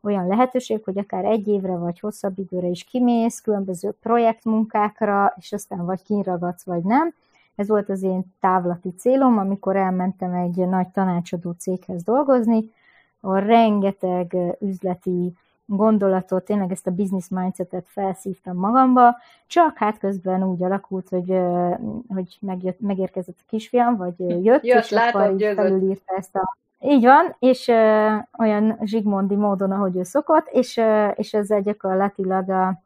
olyan 0.00 0.26
lehetőségek, 0.26 0.84
hogy 0.84 0.98
akár 0.98 1.24
egy 1.24 1.48
évre 1.48 1.76
vagy 1.76 2.00
hosszabb 2.00 2.38
időre 2.38 2.66
is 2.66 2.84
kimész, 2.84 3.40
különböző 3.40 3.90
projektmunkákra, 4.02 5.34
és 5.38 5.52
aztán 5.52 5.84
vagy 5.84 6.02
kinragadsz, 6.02 6.64
vagy 6.64 6.82
nem. 6.82 7.14
Ez 7.54 7.68
volt 7.68 7.88
az 7.88 8.02
én 8.02 8.24
távlati 8.40 8.94
célom, 8.94 9.38
amikor 9.38 9.76
elmentem 9.76 10.32
egy 10.32 10.56
nagy 10.68 10.88
tanácsadó 10.88 11.50
céghez 11.50 12.02
dolgozni, 12.02 12.70
ahol 13.20 13.40
rengeteg 13.40 14.36
üzleti 14.60 15.32
gondolatot, 15.66 16.44
tényleg 16.44 16.70
ezt 16.70 16.86
a 16.86 16.90
business 16.90 17.28
mindsetet 17.28 17.86
felszívtam 17.88 18.56
magamba, 18.56 19.16
csak 19.46 19.76
hát 19.78 19.98
közben 19.98 20.42
úgy 20.44 20.62
alakult, 20.62 21.08
hogy, 21.08 21.38
hogy 22.08 22.38
megjött, 22.40 22.80
megérkezett 22.80 23.38
a 23.38 23.44
kisfiam, 23.48 23.96
vagy 23.96 24.14
jött, 24.18 24.64
Jött, 24.64 24.82
és 24.82 24.90
látom, 24.90 25.22
akkor 25.22 25.54
felülírta 25.54 26.14
ezt 26.16 26.36
a 26.36 26.56
így 26.86 27.04
van, 27.04 27.36
és 27.38 27.68
ö, 27.68 28.14
olyan 28.38 28.78
zsigmondi 28.82 29.34
módon, 29.34 29.70
ahogy 29.70 29.96
ő 29.96 30.02
szokott, 30.02 30.48
és, 30.50 30.76
ö, 30.76 31.08
és 31.08 31.34
ezzel 31.34 31.60
gyakorlatilag 31.60 32.50
a 32.50 32.82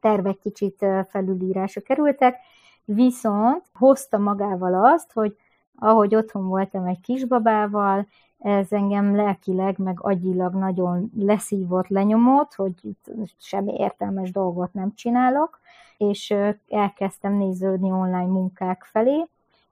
tervek 0.00 0.38
kicsit 0.38 0.86
felülírásra 1.08 1.80
kerültek, 1.80 2.36
viszont 2.84 3.62
hozta 3.74 4.18
magával 4.18 4.92
azt, 4.92 5.12
hogy 5.12 5.36
ahogy 5.78 6.14
otthon 6.14 6.48
voltam 6.48 6.86
egy 6.86 7.00
kisbabával, 7.00 8.06
ez 8.38 8.72
engem 8.72 9.16
lelkileg, 9.16 9.78
meg 9.78 10.00
agyilag 10.00 10.54
nagyon 10.54 11.10
leszívott, 11.16 11.88
lenyomott, 11.88 12.54
hogy 12.54 12.72
itt 12.82 13.10
semmi 13.38 13.72
értelmes 13.72 14.30
dolgot 14.30 14.72
nem 14.72 14.94
csinálok, 14.94 15.60
és 15.96 16.34
elkezdtem 16.68 17.32
néződni 17.32 17.90
online 17.90 18.26
munkák 18.26 18.84
felé, 18.84 19.26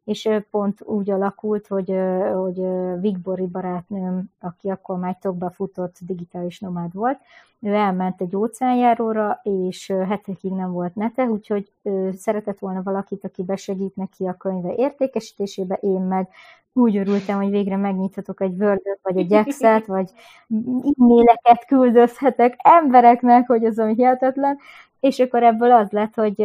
és 0.06 0.28
pont 0.50 0.82
úgy 0.82 1.10
alakult, 1.10 1.66
hogy, 1.66 1.94
hogy 2.34 2.60
Vigbori 3.00 3.46
barátnőm, 3.46 4.30
aki 4.40 4.68
akkor 4.68 4.98
már 4.98 5.18
tokba 5.20 5.50
futott, 5.50 5.96
digitális 6.00 6.60
nomád 6.60 6.92
volt, 6.92 7.18
ő 7.60 7.74
elment 7.74 8.20
egy 8.20 8.36
óceánjáróra, 8.36 9.40
és 9.42 9.92
hetekig 10.08 10.52
nem 10.52 10.72
volt 10.72 10.94
nete, 10.94 11.24
úgyhogy 11.24 11.72
szeretett 12.12 12.58
volna 12.58 12.82
valakit, 12.82 13.24
aki 13.24 13.42
besegít 13.42 13.96
neki 13.96 14.26
a 14.26 14.36
könyve 14.36 14.74
értékesítésébe, 14.74 15.74
én 15.74 16.00
meg 16.00 16.28
úgy 16.72 16.96
örültem, 16.96 17.36
hogy 17.36 17.50
végre 17.50 17.76
megnyithatok 17.76 18.40
egy 18.40 18.62
word 18.62 18.80
vagy 19.02 19.16
egy 19.16 19.32
Excel-t, 19.32 19.86
vagy 19.96 20.10
e-maileket 20.48 21.64
küldözhetek 21.66 22.54
embereknek, 22.58 23.46
hogy 23.46 23.64
az 23.64 23.78
ami 23.78 23.94
hihetetlen, 23.94 24.58
és 25.00 25.18
akkor 25.18 25.42
ebből 25.42 25.72
az 25.72 25.90
lett, 25.90 26.14
hogy 26.14 26.40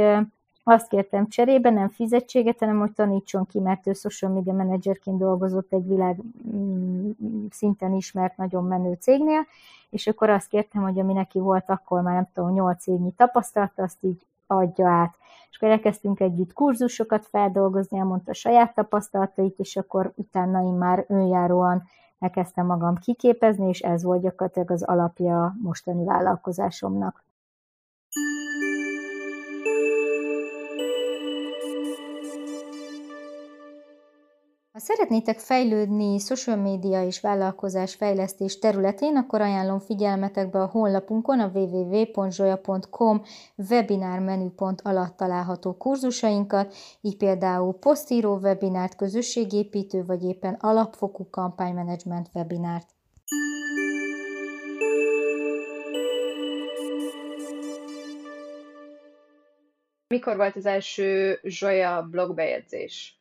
azt 0.64 0.88
kértem 0.88 1.28
cserébe, 1.28 1.70
nem 1.70 1.90
fizetséget, 1.90 2.60
hanem 2.60 2.80
hogy 2.80 2.92
tanítson 2.92 3.46
ki, 3.46 3.60
mert 3.60 3.88
ő 3.88 3.94
social 3.94 4.32
media 4.32 4.54
managerként 4.54 5.18
dolgozott 5.18 5.74
egy 5.74 5.88
világ 5.88 6.18
mm, 6.56 7.10
szinten 7.50 7.94
ismert, 7.94 8.38
nagyon 8.38 8.64
menő 8.64 8.98
cégnél, 9.00 9.46
és 9.90 10.08
akkor 10.08 10.30
azt 10.30 10.48
kértem, 10.48 10.82
hogy 10.82 11.00
ami 11.00 11.14
neki 11.14 11.40
volt 11.40 11.70
akkor 11.70 12.02
már 12.02 12.14
nem 12.14 12.28
tudom, 12.34 12.52
nyolc 12.52 12.88
évnyi 12.88 13.12
tapasztalata, 13.12 13.84
azt 13.84 13.98
így 14.02 14.26
adja 14.48 14.90
át. 14.90 15.16
És 15.50 15.58
akkor 15.58 15.70
elkezdtünk 15.70 16.20
együtt 16.20 16.54
kurzusokat 16.54 17.26
feldolgozni, 17.26 17.98
elmondta 17.98 18.32
a 18.32 18.34
saját 18.34 18.74
tapasztalatait, 18.74 19.60
és 19.60 19.76
akkor 19.76 20.12
utána 20.16 20.64
én 20.66 20.74
már 20.74 21.06
önjáróan 21.08 21.84
elkezdtem 22.20 22.66
magam 22.66 22.96
kiképezni, 22.96 23.68
és 23.68 23.80
ez 23.80 24.04
volt 24.04 24.22
gyakorlatilag 24.22 24.72
az 24.72 24.84
alapja 24.84 25.56
mostani 25.62 26.04
vállalkozásomnak. 26.04 27.24
Ha 34.72 34.80
szeretnétek 34.80 35.40
fejlődni 35.40 36.20
social 36.20 36.56
média 36.56 37.06
és 37.06 37.22
vállalkozás 37.22 37.96
fejlesztés 37.96 38.60
területén, 38.60 39.16
akkor 39.16 39.42
ajánlom 39.42 39.80
figyelmetekbe 39.80 40.62
a 40.62 40.66
honlapunkon 40.66 41.40
a 41.40 41.52
www.zsoya.com 41.54 43.22
webinár 43.70 44.20
menüpont 44.20 44.82
alatt 44.82 45.18
található 45.18 45.78
kurzusainkat, 45.78 46.74
így 47.02 47.18
például 47.18 47.74
posztíró 47.74 48.38
webinárt, 48.38 48.96
közösségépítő 48.96 50.06
vagy 50.06 50.24
éppen 50.24 50.54
alapfokú 50.54 51.30
kampánymenedzsment 51.30 52.30
webinárt. 52.34 52.90
Mikor 60.08 60.36
volt 60.36 60.56
az 60.56 60.66
első 60.66 61.40
Zsoya 61.44 62.08
blogbejegyzés? 62.12 63.21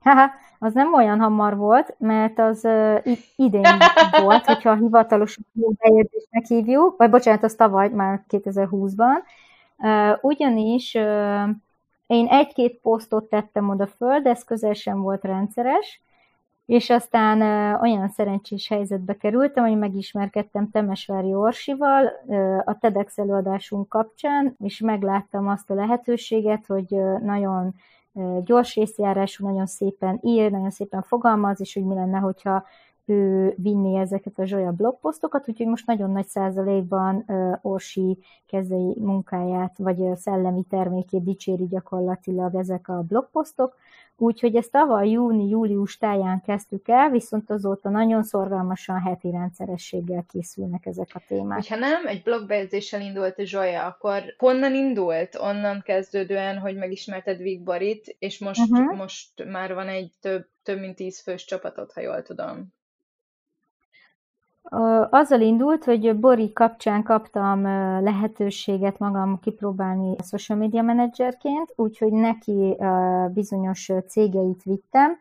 Haha, 0.00 0.30
az 0.58 0.74
nem 0.74 0.94
olyan 0.94 1.20
hamar 1.20 1.56
volt, 1.56 1.94
mert 1.98 2.38
az 2.38 2.64
uh, 2.64 3.16
idén 3.36 3.66
volt, 4.22 4.44
hogyha 4.44 4.70
a 4.70 4.76
hivatalos 4.76 5.38
beérzésnek 5.52 6.44
hívjuk, 6.46 6.96
vagy 6.96 7.10
bocsánat, 7.10 7.42
az 7.42 7.54
tavaly, 7.54 7.88
már 7.88 8.24
2020-ban. 8.28 9.16
Uh, 9.78 10.18
ugyanis 10.20 10.94
uh, 10.94 11.48
én 12.06 12.26
egy-két 12.26 12.80
posztot 12.80 13.24
tettem 13.24 13.68
oda 13.68 13.86
föl, 13.86 14.20
de 14.20 14.30
ez 14.30 14.44
közel 14.44 14.72
sem 14.72 15.00
volt 15.00 15.24
rendszeres, 15.24 16.00
és 16.66 16.90
aztán 16.90 17.40
uh, 17.40 17.82
olyan 17.82 18.08
szerencsés 18.08 18.68
helyzetbe 18.68 19.16
kerültem, 19.16 19.64
hogy 19.64 19.78
megismerkedtem 19.78 20.70
Temesvári 20.70 21.34
Orsival 21.34 22.12
uh, 22.24 22.58
a 22.64 22.78
TEDx 22.78 23.18
előadásunk 23.18 23.88
kapcsán, 23.88 24.56
és 24.58 24.78
megláttam 24.78 25.48
azt 25.48 25.70
a 25.70 25.74
lehetőséget, 25.74 26.66
hogy 26.66 26.92
uh, 26.92 27.20
nagyon 27.20 27.74
gyors 28.44 28.74
részjárású, 28.74 29.46
nagyon 29.46 29.66
szépen 29.66 30.18
ír, 30.22 30.50
nagyon 30.50 30.70
szépen 30.70 31.02
fogalmaz, 31.02 31.60
és 31.60 31.74
hogy 31.74 31.84
mi 31.84 31.94
lenne, 31.94 32.18
hogyha 32.18 32.64
vinni 33.56 33.96
ezeket 33.96 34.38
a 34.38 34.44
Zsolya 34.44 34.70
blogposztokat, 34.70 35.48
úgyhogy 35.48 35.66
most 35.66 35.86
nagyon 35.86 36.10
nagy 36.10 36.26
százalékban 36.26 37.24
Orsi 37.62 38.18
kezei 38.46 38.96
munkáját, 38.98 39.78
vagy 39.78 40.16
szellemi 40.16 40.64
termékét 40.68 41.24
dicséri 41.24 41.66
gyakorlatilag 41.66 42.54
ezek 42.54 42.88
a 42.88 43.02
blogposztok, 43.02 43.76
úgyhogy 44.16 44.56
ezt 44.56 44.70
tavaly 44.70 45.08
júni-július 45.08 45.96
táján 45.96 46.40
kezdtük 46.40 46.88
el, 46.88 47.10
viszont 47.10 47.50
azóta 47.50 47.88
nagyon 47.88 48.22
szorgalmasan 48.22 49.00
heti 49.00 49.30
rendszerességgel 49.30 50.24
készülnek 50.28 50.86
ezek 50.86 51.08
a 51.12 51.22
témák. 51.28 51.66
Ha 51.66 51.76
nem 51.76 52.06
egy 52.06 52.22
blogbejegyzéssel 52.22 53.00
indult 53.00 53.38
a 53.38 53.44
Zsolya, 53.44 53.86
akkor 53.86 54.22
honnan 54.38 54.74
indult? 54.74 55.36
Onnan 55.40 55.82
kezdődően, 55.84 56.58
hogy 56.58 56.76
megismerted 56.76 57.38
Vigbarit, 57.38 58.16
és 58.18 58.38
most, 58.38 58.70
uh-huh. 58.70 58.96
most 58.96 59.44
már 59.44 59.74
van 59.74 59.88
egy 59.88 60.12
több, 60.20 60.48
több 60.62 60.80
mint 60.80 60.96
tíz 60.96 61.20
fős 61.20 61.44
csapatod, 61.44 61.92
ha 61.92 62.00
jól 62.00 62.22
tudom. 62.22 62.78
Azzal 65.10 65.40
indult, 65.40 65.84
hogy 65.84 66.16
Bori 66.16 66.52
kapcsán 66.52 67.02
kaptam 67.02 67.62
lehetőséget 68.02 68.98
magam 68.98 69.38
kipróbálni 69.40 70.16
social 70.22 70.58
media 70.58 70.82
menedzserként, 70.82 71.72
úgyhogy 71.76 72.12
neki 72.12 72.76
bizonyos 73.32 73.90
cégeit 74.08 74.62
vittem, 74.62 75.18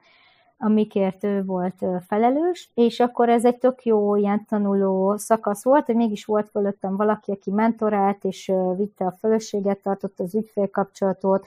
amikért 0.61 1.23
ő 1.23 1.43
volt 1.43 1.85
felelős, 2.07 2.71
és 2.73 2.99
akkor 2.99 3.29
ez 3.29 3.45
egy 3.45 3.57
tök 3.57 3.85
jó 3.85 4.15
ilyen 4.15 4.45
tanuló 4.45 5.17
szakasz 5.17 5.63
volt, 5.63 5.85
hogy 5.85 5.95
mégis 5.95 6.25
volt 6.25 6.49
fölöttem 6.49 6.95
valaki, 6.95 7.31
aki 7.31 7.51
mentorált, 7.51 8.23
és 8.23 8.51
vitte 8.77 9.05
a 9.05 9.15
fölösséget, 9.19 9.81
tartott 9.81 10.19
az 10.19 10.35
ügyfélkapcsolatot, 10.35 11.45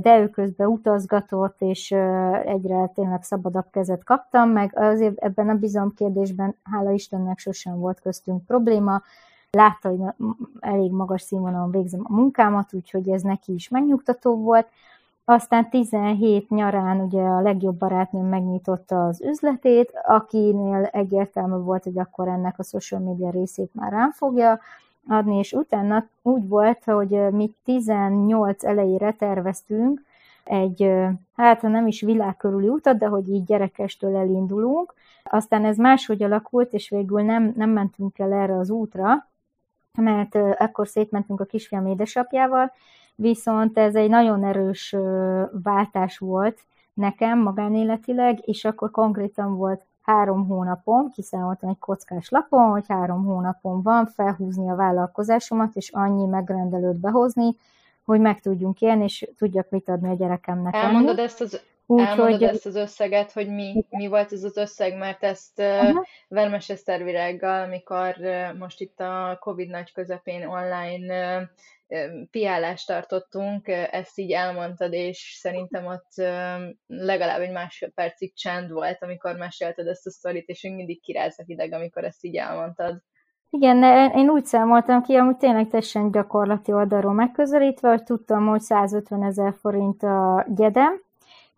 de 0.00 0.20
ő 0.20 0.28
közben 0.28 0.66
utazgatott, 0.66 1.56
és 1.58 1.90
egyre 2.44 2.90
tényleg 2.94 3.22
szabadabb 3.22 3.66
kezet 3.70 4.04
kaptam, 4.04 4.50
meg 4.50 4.72
azért 4.74 5.18
ebben 5.18 5.48
a 5.48 5.54
bizalomkérdésben, 5.54 6.56
hála 6.62 6.90
Istennek 6.90 7.38
sosem 7.38 7.78
volt 7.78 8.00
köztünk 8.00 8.46
probléma, 8.46 9.02
látta, 9.50 9.88
hogy 9.88 10.00
elég 10.60 10.90
magas 10.90 11.22
színvonalon 11.22 11.70
végzem 11.70 12.00
a 12.02 12.12
munkámat, 12.12 12.74
úgyhogy 12.74 13.08
ez 13.08 13.22
neki 13.22 13.52
is 13.52 13.68
megnyugtató 13.68 14.36
volt, 14.36 14.68
aztán 15.30 15.70
17 15.70 16.50
nyarán 16.50 17.00
ugye 17.00 17.22
a 17.22 17.40
legjobb 17.40 17.78
barátnőm 17.78 18.26
megnyitotta 18.26 19.06
az 19.06 19.22
üzletét, 19.22 19.92
akinél 20.06 20.84
egyértelmű 20.84 21.56
volt, 21.56 21.84
hogy 21.84 21.98
akkor 21.98 22.28
ennek 22.28 22.58
a 22.58 22.62
social 22.62 23.00
media 23.00 23.30
részét 23.30 23.74
már 23.74 23.92
rám 23.92 24.10
fogja 24.10 24.60
adni, 25.08 25.38
és 25.38 25.52
utána 25.52 26.06
úgy 26.22 26.48
volt, 26.48 26.84
hogy 26.84 27.30
mi 27.30 27.54
18 27.64 28.64
elejére 28.64 29.12
terveztünk 29.12 30.02
egy, 30.44 30.92
hát 31.36 31.62
nem 31.62 31.86
is 31.86 32.00
világkörüli 32.00 32.68
utat, 32.68 32.98
de 32.98 33.06
hogy 33.06 33.28
így 33.28 33.44
gyerekestől 33.44 34.16
elindulunk. 34.16 34.94
Aztán 35.24 35.64
ez 35.64 35.76
máshogy 35.76 36.22
alakult, 36.22 36.72
és 36.72 36.88
végül 36.88 37.22
nem, 37.22 37.52
nem 37.56 37.70
mentünk 37.70 38.18
el 38.18 38.32
erre 38.32 38.58
az 38.58 38.70
útra, 38.70 39.28
mert 39.98 40.34
ekkor 40.36 40.88
szétmentünk 40.88 41.40
a 41.40 41.44
kisfiam 41.44 41.86
édesapjával, 41.86 42.72
viszont 43.20 43.78
ez 43.78 43.94
egy 43.94 44.08
nagyon 44.08 44.44
erős 44.44 44.96
váltás 45.62 46.18
volt 46.18 46.58
nekem 46.94 47.38
magánéletileg, 47.38 48.38
és 48.48 48.64
akkor 48.64 48.90
konkrétan 48.90 49.56
volt 49.56 49.84
három 50.02 50.46
hónapom, 50.46 51.10
kiszámoltam 51.10 51.68
egy 51.68 51.78
kockás 51.78 52.28
lapon, 52.28 52.70
hogy 52.70 52.84
három 52.88 53.24
hónapom 53.24 53.82
van 53.82 54.06
felhúzni 54.06 54.70
a 54.70 54.74
vállalkozásomat, 54.74 55.76
és 55.76 55.90
annyi 55.92 56.26
megrendelőt 56.26 56.96
behozni, 56.96 57.56
hogy 58.04 58.20
meg 58.20 58.40
tudjunk 58.40 58.80
élni, 58.80 59.04
és 59.04 59.28
tudjak 59.38 59.70
mit 59.70 59.88
adni 59.88 60.08
a 60.08 60.14
gyerekemnek. 60.14 60.74
Elmondod 60.74 61.18
ezt 61.18 61.40
az 61.40 61.60
úgy, 61.86 62.00
Elmondod 62.00 62.32
hogy... 62.32 62.42
ezt 62.42 62.66
az 62.66 62.74
összeget, 62.74 63.32
hogy 63.32 63.48
mi, 63.48 63.84
mi 63.88 64.06
volt 64.06 64.32
ez 64.32 64.44
az 64.44 64.56
összeg, 64.56 64.98
mert 64.98 65.22
ezt 65.22 65.58
uh-huh. 65.58 66.04
Vermes 66.28 66.68
Esztervirággal, 66.68 67.62
amikor 67.62 68.14
uh, 68.18 68.58
most 68.58 68.80
itt 68.80 69.00
a 69.00 69.36
Covid 69.40 69.70
nagy 69.70 69.92
közepén 69.92 70.46
online 70.46 71.38
uh, 71.38 71.42
piálást 72.30 72.86
tartottunk, 72.86 73.68
ezt 73.68 74.18
így 74.18 74.32
elmondtad, 74.32 74.92
és 74.92 75.38
szerintem 75.40 75.86
ott 75.86 76.08
legalább 76.86 77.40
egy 77.40 77.52
másfél 77.52 77.90
percig 77.90 78.34
csend 78.34 78.70
volt, 78.70 79.02
amikor 79.02 79.36
mesélted 79.36 79.86
ezt 79.86 80.06
a 80.06 80.10
sztorit, 80.10 80.48
és 80.48 80.62
még 80.62 80.74
mindig 80.74 81.02
kiráz 81.02 81.38
a 81.38 81.42
hideg, 81.46 81.72
amikor 81.72 82.04
ezt 82.04 82.24
így 82.24 82.36
elmondtad. 82.36 83.02
Igen, 83.50 83.80
de 83.80 84.12
én 84.14 84.28
úgy 84.28 84.44
számoltam 84.44 85.02
ki, 85.02 85.14
amúgy 85.14 85.36
tényleg 85.36 85.68
teljesen 85.68 86.10
gyakorlati 86.10 86.72
oldalról 86.72 87.12
megközelítve, 87.12 87.88
hogy 87.88 88.02
tudtam, 88.02 88.46
hogy 88.46 88.60
150 88.60 89.22
ezer 89.22 89.54
forint 89.60 90.02
a 90.02 90.46
gyedem, 90.48 91.02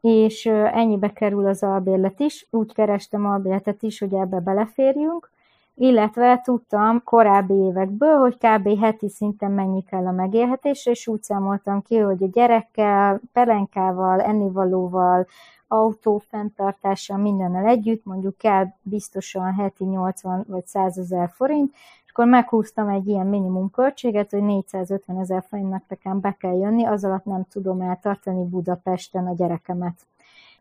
és 0.00 0.46
ennyibe 0.46 1.12
kerül 1.12 1.46
az 1.46 1.62
albérlet 1.62 2.20
is. 2.20 2.46
Úgy 2.50 2.72
kerestem 2.72 3.26
albérletet 3.26 3.82
is, 3.82 3.98
hogy 3.98 4.14
ebbe 4.14 4.40
beleférjünk, 4.40 5.31
illetve 5.74 6.40
tudtam 6.44 7.02
korábbi 7.04 7.54
évekből, 7.54 8.18
hogy 8.18 8.36
kb. 8.38 8.80
heti 8.80 9.08
szinten 9.08 9.50
mennyi 9.50 9.82
kell 9.82 10.06
a 10.06 10.12
megélhetésre, 10.12 10.90
és 10.90 11.06
úgy 11.06 11.22
számoltam 11.22 11.82
ki, 11.82 11.98
hogy 11.98 12.22
a 12.22 12.28
gyerekkel, 12.32 13.20
pelenkával, 13.32 14.20
ennivalóval, 14.20 15.26
autó 15.68 16.18
fenntartással, 16.28 17.16
mindennel 17.16 17.66
együtt, 17.66 18.04
mondjuk 18.04 18.36
kell 18.36 18.66
biztosan 18.82 19.54
heti 19.54 19.84
80 19.84 20.44
vagy 20.48 20.66
100 20.66 20.98
ezer 20.98 21.30
forint, 21.34 21.72
és 22.04 22.10
akkor 22.10 22.26
meghúztam 22.26 22.88
egy 22.88 23.06
ilyen 23.06 23.26
minimum 23.26 23.70
költséget, 23.70 24.30
hogy 24.30 24.42
450 24.42 25.18
ezer 25.18 25.44
forintnak 25.48 25.82
nekem 25.88 26.20
be 26.20 26.36
kell 26.38 26.56
jönni, 26.58 26.84
az 26.84 27.04
alatt 27.04 27.24
nem 27.24 27.44
tudom 27.50 27.80
eltartani 27.80 28.44
Budapesten 28.44 29.26
a 29.26 29.34
gyerekemet. 29.34 30.06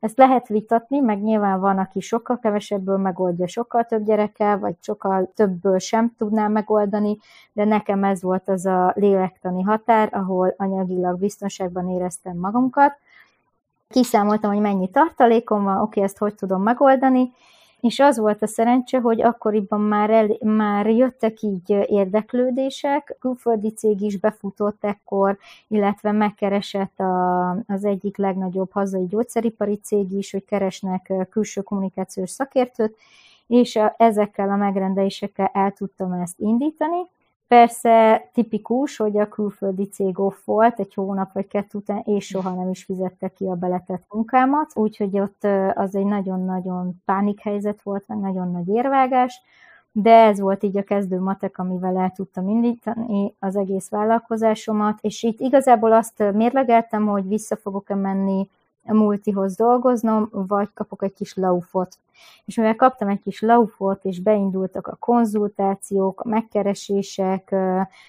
Ezt 0.02 0.18
lehet 0.18 0.48
vitatni, 0.48 1.00
meg 1.00 1.22
nyilván 1.22 1.60
van, 1.60 1.78
aki 1.78 2.00
sokkal 2.00 2.40
kevesebből 2.40 2.98
megoldja 2.98 3.48
sokkal 3.48 3.84
több 3.84 4.04
gyerekkel, 4.06 4.60
vagy 4.60 4.76
sokkal 4.80 5.32
többből 5.36 5.80
sem 5.80 6.14
tudná 6.18 6.48
megoldani, 6.48 7.18
de 7.54 7.66
nekem 7.66 8.04
ez 8.04 8.22
volt 8.22 8.50
az 8.50 8.66
a 8.66 8.94
lélektani 8.96 9.62
határ, 9.62 10.10
ahol 10.12 10.54
anyagilag 10.58 11.20
biztonságban 11.20 11.90
éreztem 11.90 12.38
magunkat. 12.38 12.94
Kiszámoltam, 13.88 14.52
hogy 14.52 14.62
mennyi 14.62 14.90
tartalékom 14.90 15.64
van, 15.64 15.82
oké, 15.82 16.02
ezt 16.02 16.18
hogy 16.18 16.36
tudom 16.36 16.62
megoldani, 16.62 17.32
és 17.82 18.00
az 18.00 18.18
volt 18.18 18.42
a 18.42 18.48
szerencse, 18.48 19.00
hogy 19.00 19.22
akkoriban 19.22 19.82
már, 19.82 20.10
el, 20.10 20.38
már 20.40 20.90
jöttek 20.90 21.42
így 21.42 21.70
érdeklődések, 21.70 23.16
külföldi 23.20 23.70
cég 23.74 24.02
is 24.02 24.18
befutott 24.18 24.84
ekkor, 24.84 25.38
illetve 25.68 26.12
megkeresett 26.12 27.00
a, 27.00 27.50
az 27.50 27.86
egyik 27.86 28.18
legnagyobb 28.18 28.72
hazai 28.72 29.06
gyógyszeripari 29.06 29.76
cég 29.76 30.12
is, 30.12 30.32
hogy 30.32 30.46
keresnek 30.46 31.14
külső 31.30 31.62
kommunikációs 31.62 32.30
szakértőt, 32.30 32.98
és 33.48 33.76
a, 33.76 33.96
ezekkel 33.98 34.50
a 34.50 34.56
megrendelésekkel 34.56 35.50
el 35.54 35.72
tudtam 35.72 36.12
ezt 36.12 36.40
indítani, 36.40 37.08
Persze 37.52 38.30
tipikus, 38.34 38.98
hogy 38.98 39.18
a 39.18 39.28
külföldi 39.28 39.88
cég 39.88 40.20
off 40.20 40.36
volt 40.46 40.80
egy 40.80 40.94
hónap 40.94 41.34
vagy 41.34 41.48
kettő 41.48 41.78
után, 41.78 42.02
és 42.06 42.26
soha 42.26 42.50
nem 42.50 42.70
is 42.70 42.84
fizette 42.84 43.28
ki 43.28 43.46
a 43.46 43.56
beletett 43.56 44.04
munkámat, 44.10 44.72
úgyhogy 44.74 45.20
ott 45.20 45.48
az 45.74 45.96
egy 45.96 46.06
nagyon-nagyon 46.06 47.02
pánikhelyzet 47.06 47.82
volt, 47.82 48.04
meg 48.08 48.18
nagyon 48.18 48.52
nagy 48.52 48.68
érvágás, 48.68 49.42
de 49.92 50.14
ez 50.14 50.40
volt 50.40 50.64
így 50.64 50.78
a 50.78 50.84
kezdő 50.84 51.20
matek, 51.20 51.58
amivel 51.58 51.98
el 51.98 52.12
tudtam 52.16 52.50
indítani 52.50 53.36
az 53.40 53.56
egész 53.56 53.90
vállalkozásomat, 53.90 54.98
és 55.02 55.24
itt 55.24 55.40
igazából 55.40 55.94
azt 55.94 56.24
mérlegeltem, 56.34 57.08
hogy 57.08 57.28
vissza 57.28 57.56
fogok-e 57.56 57.96
menni 57.96 58.48
a 58.86 58.94
multihoz 58.94 59.56
dolgoznom, 59.56 60.30
vagy 60.32 60.70
kapok 60.74 61.04
egy 61.04 61.14
kis 61.14 61.36
laufot. 61.36 61.98
És 62.46 62.56
mivel 62.56 62.76
kaptam 62.76 63.08
egy 63.08 63.22
kis 63.22 63.42
laufot, 63.42 64.06
és 64.06 64.22
beindultak 64.22 64.88
a 64.88 64.96
konzultációk, 64.96 66.20
a 66.20 66.28
megkeresések, 66.28 67.56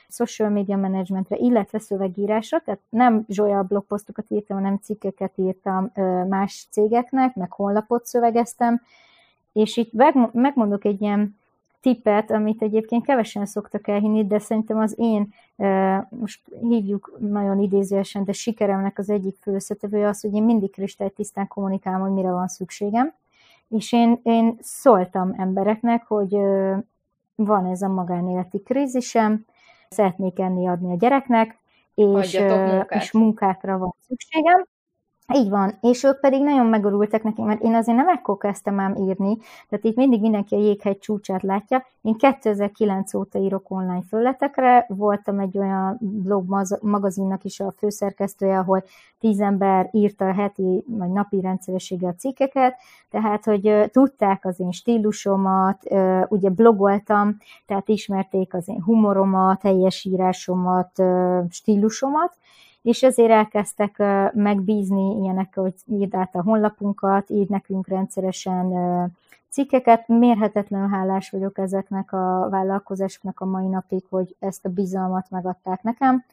social 0.09 0.49
media 0.49 0.77
managementre, 0.77 1.37
illetve 1.37 1.79
szövegírásra, 1.79 2.61
tehát 2.61 2.81
nem 2.89 3.25
Zsolya 3.29 3.63
blogposztokat 3.63 4.25
írtam, 4.29 4.57
hanem 4.57 4.79
cikkeket 4.83 5.33
írtam 5.37 5.93
más 6.29 6.67
cégeknek, 6.71 7.35
meg 7.35 7.53
honlapot 7.53 8.07
szövegeztem, 8.07 8.83
és 9.53 9.77
itt 9.77 9.93
megmondok 10.33 10.85
egy 10.85 11.01
ilyen 11.01 11.41
tippet, 11.83 12.31
amit 12.31 12.63
egyébként 12.63 13.05
kevesen 13.05 13.47
szoktak 13.47 13.89
elhinni, 13.89 14.27
de 14.27 14.39
szerintem 14.39 14.79
az 14.79 14.95
én, 14.99 15.35
most 16.09 16.41
hívjuk 16.61 17.17
nagyon 17.19 17.59
idézőesen, 17.59 18.25
de 18.25 18.33
sikeremnek 18.33 18.99
az 18.99 19.11
egyik 19.11 19.37
fő 19.41 19.55
összetevője 19.55 20.09
az, 20.09 20.21
hogy 20.21 20.35
én 20.35 20.43
mindig 20.43 20.71
kristálytisztán 20.71 21.49
kommunikálom, 21.49 22.01
hogy 22.01 22.13
mire 22.13 22.31
van 22.31 22.49
szükségem. 22.49 23.15
És 23.69 23.93
én, 23.93 24.21
én 24.23 24.57
szóltam 24.61 25.35
embereknek, 25.37 26.07
hogy 26.07 26.37
van 27.35 27.67
ez 27.67 27.83
a 27.83 27.89
magánéleti 27.89 28.63
krízisem, 28.63 29.45
szeretnék 29.89 30.39
enni 30.39 30.69
adni 30.69 30.93
a 30.93 30.97
gyereknek, 30.97 31.59
és, 31.95 32.41
és 32.89 33.13
munkákra 33.13 33.79
van 33.79 33.95
szükségem, 34.09 34.67
így 35.35 35.49
van, 35.49 35.79
és 35.81 36.03
ők 36.03 36.21
pedig 36.21 36.43
nagyon 36.43 36.67
megorultak 36.67 37.23
neki, 37.23 37.43
mert 37.43 37.63
én 37.63 37.75
azért 37.75 37.97
nem 37.97 38.09
ekkor 38.09 38.37
kezdtem 38.37 38.81
ám 38.81 38.95
írni, 38.95 39.37
tehát 39.69 39.85
itt 39.85 39.97
mindig 39.97 40.21
mindenki 40.21 40.55
a 40.55 40.59
jéghegy 40.59 40.99
csúcsát 40.99 41.43
látja. 41.43 41.87
Én 42.03 42.15
2009 42.17 43.15
óta 43.15 43.39
írok 43.39 43.71
online 43.71 44.03
fölletekre, 44.09 44.87
voltam 44.89 45.39
egy 45.39 45.59
olyan 45.59 45.99
blog 46.01 46.67
magazinnak 46.81 47.45
is 47.45 47.61
a 47.61 47.75
főszerkesztője, 47.77 48.59
ahol 48.59 48.85
tíz 49.19 49.41
ember 49.41 49.89
írta 49.93 50.25
a 50.25 50.33
heti 50.33 50.85
vagy 50.87 51.11
napi 51.11 51.41
rendszerességgel 51.41 52.11
a 52.11 52.15
cikkeket, 52.15 52.77
tehát 53.11 53.45
hogy 53.45 53.91
tudták 53.91 54.45
az 54.45 54.61
én 54.61 54.71
stílusomat, 54.71 55.83
ugye 56.29 56.49
blogoltam, 56.49 57.37
tehát 57.67 57.89
ismerték 57.89 58.55
az 58.55 58.69
én 58.69 58.83
humoromat, 58.83 59.63
helyesírásomat, 59.63 61.03
stílusomat, 61.51 62.37
és 62.83 63.03
ezért 63.03 63.31
elkezdtek 63.31 64.03
megbízni 64.35 65.21
ilyenek, 65.21 65.55
hogy 65.55 65.75
írd 65.87 66.15
át 66.15 66.35
a 66.35 66.43
honlapunkat, 66.43 67.31
írd 67.31 67.51
nekünk 67.51 67.89
rendszeresen 67.89 68.73
cikkeket. 69.49 70.09
Mérhetetlenül 70.09 70.89
hálás 70.89 71.31
vagyok 71.31 71.59
ezeknek 71.59 72.13
a 72.13 72.49
vállalkozásoknak 72.51 73.41
a 73.41 73.45
mai 73.45 73.67
napig, 73.67 74.05
hogy 74.09 74.37
ezt 74.39 74.65
a 74.65 74.69
bizalmat 74.69 75.31
megadták 75.31 75.83
nekem, 75.83 76.25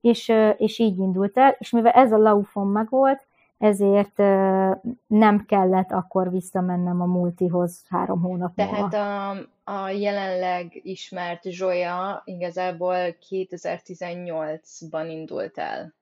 és, 0.00 0.32
és 0.56 0.78
így 0.78 0.98
indult 0.98 1.38
el, 1.38 1.56
és 1.58 1.70
mivel 1.70 1.92
ez 1.92 2.12
a 2.12 2.18
laufon 2.18 2.66
megvolt, 2.66 3.26
ezért 3.60 4.18
nem 5.06 5.44
kellett 5.46 5.90
akkor 5.90 6.30
visszamennem 6.30 7.00
a 7.00 7.06
multihoz 7.06 7.84
három 7.88 8.20
hónap 8.20 8.54
Tehát 8.54 8.94
a, 8.94 9.30
a 9.72 9.88
jelenleg 9.88 10.80
ismert 10.82 11.42
Zsolya 11.42 12.22
igazából 12.24 12.96
2018-ban 13.30 15.06
indult 15.08 15.58
el. 15.58 15.94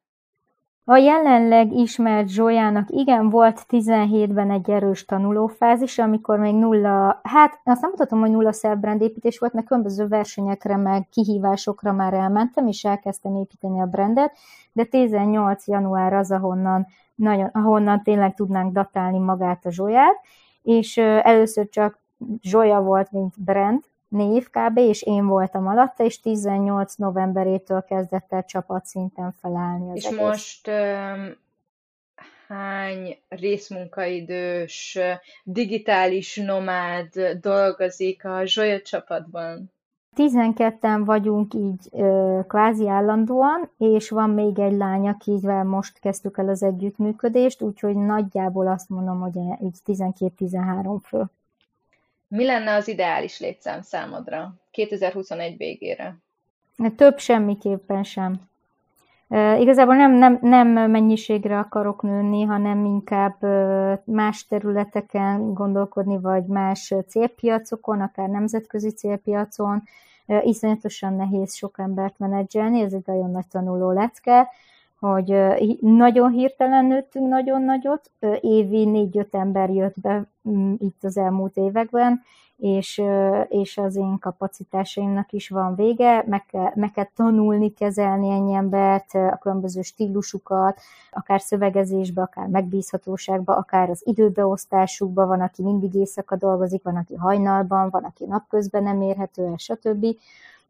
A 0.90 0.96
jelenleg 0.96 1.72
ismert 1.72 2.28
Zsolyának 2.28 2.90
igen, 2.90 3.30
volt 3.30 3.64
17-ben 3.68 4.50
egy 4.50 4.70
erős 4.70 5.04
tanulófázis, 5.04 5.98
amikor 5.98 6.38
még 6.38 6.54
nulla, 6.54 7.20
hát 7.22 7.60
azt 7.64 7.80
nem 7.80 7.90
mutatom, 7.90 8.20
hogy 8.20 8.30
nulla 8.30 8.52
self 8.52 8.78
építés 8.98 9.38
volt, 9.38 9.52
mert 9.52 9.66
különböző 9.66 10.06
versenyekre, 10.06 10.76
meg 10.76 11.08
kihívásokra 11.10 11.92
már 11.92 12.14
elmentem, 12.14 12.66
és 12.66 12.84
elkezdtem 12.84 13.36
építeni 13.36 13.80
a 13.80 13.86
brandet, 13.86 14.36
de 14.72 14.84
18 14.84 15.66
január 15.66 16.12
az, 16.12 16.30
ahonnan, 16.30 16.86
nagyon, 17.14 17.50
ahonnan 17.52 18.02
tényleg 18.02 18.34
tudnánk 18.34 18.72
datálni 18.72 19.18
magát 19.18 19.66
a 19.66 19.70
Zsolyát, 19.70 20.20
és 20.62 20.96
először 21.22 21.68
csak 21.68 22.00
Zsolya 22.40 22.80
volt, 22.80 23.12
mint 23.12 23.34
brand, 23.44 23.84
név 24.08 24.48
kb., 24.50 24.78
és 24.78 25.02
én 25.02 25.26
voltam 25.26 25.66
alatta, 25.66 26.04
és 26.04 26.20
18 26.20 26.94
novemberétől 26.94 27.82
kezdett 27.82 28.32
el 28.32 28.44
csapatszinten 28.44 29.32
felállni 29.40 29.90
az 29.90 29.96
És 29.96 30.04
egész. 30.04 30.18
most 30.18 30.68
um, 30.68 31.36
hány 32.48 33.18
részmunkaidős, 33.28 34.98
digitális 35.44 36.36
nomád 36.36 37.18
dolgozik 37.40 38.24
a 38.24 38.44
Zsolya 38.44 38.80
csapatban? 38.80 39.72
12-en 40.16 41.02
vagyunk 41.04 41.54
így 41.54 41.88
ö, 41.92 42.38
kvázi 42.46 42.88
állandóan, 42.88 43.70
és 43.78 44.10
van 44.10 44.30
még 44.30 44.58
egy 44.58 44.76
lány, 44.76 45.08
akivel 45.08 45.64
most 45.64 45.98
kezdtük 45.98 46.38
el 46.38 46.48
az 46.48 46.62
együttműködést, 46.62 47.62
úgyhogy 47.62 47.96
nagyjából 47.96 48.66
azt 48.66 48.88
mondom, 48.88 49.20
hogy 49.20 49.36
így 49.62 49.78
12-13 49.86 50.98
fő. 51.02 51.24
Mi 52.28 52.44
lenne 52.44 52.74
az 52.74 52.88
ideális 52.88 53.40
létszám 53.40 53.82
számodra 53.82 54.54
2021 54.70 55.56
végére? 55.56 56.16
Több 56.96 57.18
semmiképpen 57.18 58.02
sem. 58.02 58.48
Igazából 59.58 59.94
nem, 59.96 60.12
nem, 60.12 60.38
nem 60.42 60.68
mennyiségre 60.68 61.58
akarok 61.58 62.02
nőni, 62.02 62.42
hanem 62.42 62.84
inkább 62.84 63.42
más 64.04 64.46
területeken 64.46 65.54
gondolkodni, 65.54 66.20
vagy 66.20 66.44
más 66.44 66.94
célpiacokon, 67.06 68.00
akár 68.00 68.28
nemzetközi 68.28 68.90
célpiacon. 68.90 69.82
Iszonyatosan 70.42 71.14
nehéz 71.14 71.54
sok 71.54 71.78
embert 71.78 72.18
menedzselni, 72.18 72.80
ez 72.80 72.92
egy 72.92 73.06
nagyon 73.06 73.30
nagy 73.30 73.46
tanuló 73.46 73.90
lecke, 73.90 74.48
hogy 74.98 75.36
nagyon 75.80 76.30
hirtelen 76.30 76.84
nőttünk 76.84 77.28
nagyon 77.28 77.62
nagyot, 77.62 78.10
évi 78.40 78.84
négy-öt 78.84 79.34
ember 79.34 79.70
jött 79.70 80.00
be 80.00 80.26
mm, 80.48 80.74
itt 80.78 81.04
az 81.04 81.16
elmúlt 81.16 81.56
években, 81.56 82.22
és, 82.58 83.02
és 83.48 83.76
az 83.76 83.96
én 83.96 84.18
kapacitásaimnak 84.18 85.32
is 85.32 85.48
van 85.48 85.74
vége, 85.74 86.24
meg 86.26 86.46
kell, 86.46 86.72
meg 86.74 86.90
kell 86.90 87.08
tanulni, 87.16 87.72
kezelni 87.72 88.30
ennyi 88.30 88.52
embert, 88.52 89.14
a 89.14 89.38
különböző 89.40 89.82
stílusukat, 89.82 90.80
akár 91.10 91.40
szövegezésbe, 91.40 92.22
akár 92.22 92.46
megbízhatóságba, 92.46 93.56
akár 93.56 93.90
az 93.90 94.02
időbeosztásukba, 94.04 95.26
van, 95.26 95.40
aki 95.40 95.62
mindig 95.62 95.94
éjszaka 95.94 96.36
dolgozik, 96.36 96.82
van, 96.82 96.96
aki 96.96 97.14
hajnalban, 97.14 97.90
van, 97.90 98.04
aki 98.04 98.24
napközben 98.24 98.82
nem 98.82 99.02
érhető 99.02 99.44
el, 99.44 99.56
stb. 99.56 100.06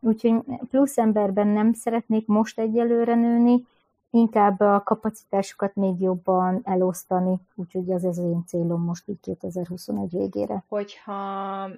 Úgyhogy 0.00 0.34
plusz 0.70 0.98
emberben 0.98 1.46
nem 1.46 1.72
szeretnék 1.72 2.26
most 2.26 2.58
egyelőre 2.58 3.14
nőni, 3.14 3.64
inkább 4.10 4.60
a 4.60 4.82
kapacitásokat 4.82 5.74
még 5.74 6.00
jobban 6.00 6.60
elosztani, 6.64 7.38
úgyhogy 7.54 7.90
ez 7.90 8.04
az 8.04 8.18
én 8.18 8.44
célom 8.46 8.82
most 8.82 9.08
így 9.08 9.20
2021 9.20 10.10
végére. 10.10 10.64
Hogyha 10.68 11.70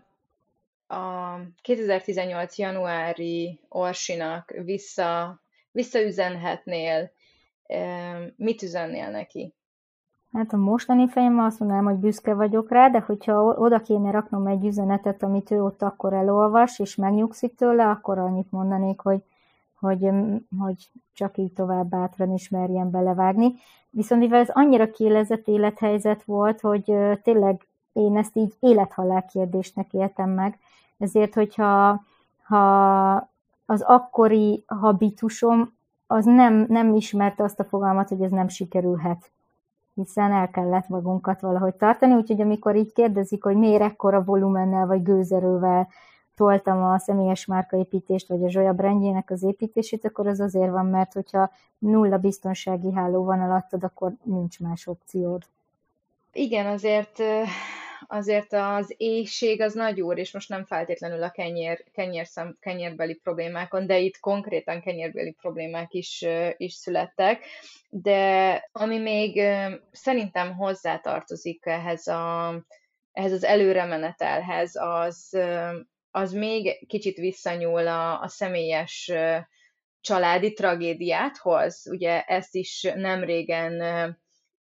a 0.86 1.36
2018. 1.62 2.58
januári 2.58 3.60
Orsinak 3.68 4.50
vissza, 4.64 5.40
visszaüzenhetnél, 5.70 7.10
mit 8.36 8.62
üzennél 8.62 9.10
neki? 9.10 9.54
Hát 10.32 10.52
a 10.52 10.56
mostani 10.56 11.08
fejemmel 11.08 11.44
azt 11.44 11.58
mondanám, 11.58 11.84
hogy 11.84 11.96
büszke 11.96 12.34
vagyok 12.34 12.70
rá, 12.70 12.88
de 12.88 13.00
hogyha 13.00 13.42
oda 13.42 13.80
kéne 13.80 14.10
raknom 14.10 14.46
egy 14.46 14.66
üzenetet, 14.66 15.22
amit 15.22 15.50
ő 15.50 15.62
ott 15.62 15.82
akkor 15.82 16.12
elolvas, 16.12 16.78
és 16.78 16.94
megnyugszik 16.94 17.54
tőle, 17.54 17.88
akkor 17.88 18.18
annyit 18.18 18.50
mondanék, 18.50 19.00
hogy 19.00 19.22
hogy, 19.80 20.10
hogy 20.58 20.90
csak 21.12 21.36
így 21.36 21.52
tovább 21.52 21.88
bátran 21.88 22.32
ismerjen 22.32 22.90
belevágni. 22.90 23.54
Viszont 23.90 24.20
mivel 24.20 24.40
ez 24.40 24.48
annyira 24.52 24.90
kiélezett 24.90 25.48
élethelyzet 25.48 26.22
volt, 26.22 26.60
hogy 26.60 26.94
tényleg 27.22 27.66
én 27.92 28.16
ezt 28.16 28.36
így 28.36 28.54
élethalál 28.60 29.24
kérdésnek 29.24 29.92
éltem 29.92 30.30
meg, 30.30 30.58
ezért, 30.98 31.34
hogyha 31.34 32.02
ha 32.42 33.12
az 33.66 33.82
akkori 33.82 34.64
habitusom 34.66 35.72
az 36.06 36.24
nem, 36.24 36.64
nem 36.68 36.94
ismerte 36.94 37.42
azt 37.42 37.60
a 37.60 37.64
fogalmat, 37.64 38.08
hogy 38.08 38.22
ez 38.22 38.30
nem 38.30 38.48
sikerülhet 38.48 39.30
hiszen 39.94 40.32
el 40.32 40.50
kellett 40.50 40.88
magunkat 40.88 41.40
valahogy 41.40 41.74
tartani, 41.74 42.14
úgyhogy 42.14 42.40
amikor 42.40 42.76
így 42.76 42.92
kérdezik, 42.92 43.44
hogy 43.44 43.56
miért 43.56 43.82
ekkora 43.82 44.24
volumennel 44.24 44.86
vagy 44.86 45.02
gőzerővel 45.02 45.88
toltam 46.40 46.82
a 46.82 46.98
személyes 46.98 47.44
márkaépítést, 47.44 48.28
vagy 48.28 48.44
a 48.44 48.50
Zsolya 48.50 48.72
brandjének 48.72 49.30
az 49.30 49.42
építését, 49.42 50.04
akkor 50.04 50.26
az 50.26 50.40
azért 50.40 50.70
van, 50.70 50.86
mert 50.86 51.12
hogyha 51.12 51.50
nulla 51.78 52.16
biztonsági 52.16 52.92
háló 52.92 53.24
van 53.24 53.40
alattad, 53.40 53.84
akkor 53.84 54.12
nincs 54.22 54.60
más 54.60 54.86
opciód. 54.86 55.42
Igen, 56.32 56.66
azért 56.66 57.22
azért 58.06 58.52
az 58.52 58.94
éjség 58.96 59.60
az 59.60 59.74
nagy 59.74 60.00
úr, 60.00 60.18
és 60.18 60.32
most 60.32 60.48
nem 60.48 60.64
feltétlenül 60.64 61.22
a 61.22 61.30
kenyér, 61.30 61.84
kenyér 61.92 62.26
szem, 62.26 62.56
kenyérbeli 62.60 63.14
problémákon, 63.14 63.86
de 63.86 63.98
itt 63.98 64.18
konkrétan 64.20 64.80
kenyérbeli 64.80 65.36
problémák 65.40 65.92
is, 65.92 66.24
is 66.56 66.72
születtek. 66.72 67.44
De 67.88 68.68
ami 68.72 68.98
még 68.98 69.42
szerintem 69.92 70.54
hozzátartozik 70.54 71.66
ehhez, 71.66 72.06
a, 72.06 72.54
ehhez 73.12 73.32
az 73.32 73.44
előremenetelhez, 73.44 74.72
az, 74.74 75.38
az 76.10 76.32
még 76.32 76.86
kicsit 76.86 77.16
visszanyúl 77.16 77.86
a, 77.86 78.20
a 78.20 78.28
személyes 78.28 79.12
családi 80.00 80.52
tragédiát 80.52 81.36
hoz. 81.36 81.86
Ugye 81.90 82.22
ezt 82.22 82.54
is 82.54 82.82
nem 82.94 83.24
régen, 83.24 83.72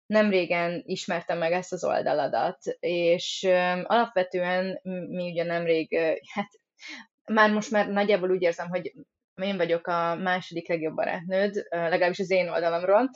nem 0.06 0.30
régen 0.30 0.82
ismertem 0.86 1.38
meg 1.38 1.52
ezt 1.52 1.72
az 1.72 1.84
oldaladat, 1.84 2.58
és 2.80 3.48
alapvetően 3.82 4.80
mi 5.08 5.30
ugye 5.30 5.44
nemrég, 5.44 5.98
hát 6.32 6.48
már 7.24 7.50
most 7.50 7.70
már 7.70 7.88
nagyjából 7.88 8.30
úgy 8.30 8.42
érzem, 8.42 8.68
hogy 8.68 8.92
én 9.34 9.56
vagyok 9.56 9.86
a 9.86 10.14
második 10.14 10.68
legjobb 10.68 10.94
barátnőd, 10.94 11.66
legalábbis 11.70 12.18
az 12.18 12.30
én 12.30 12.48
oldalamról, 12.48 13.10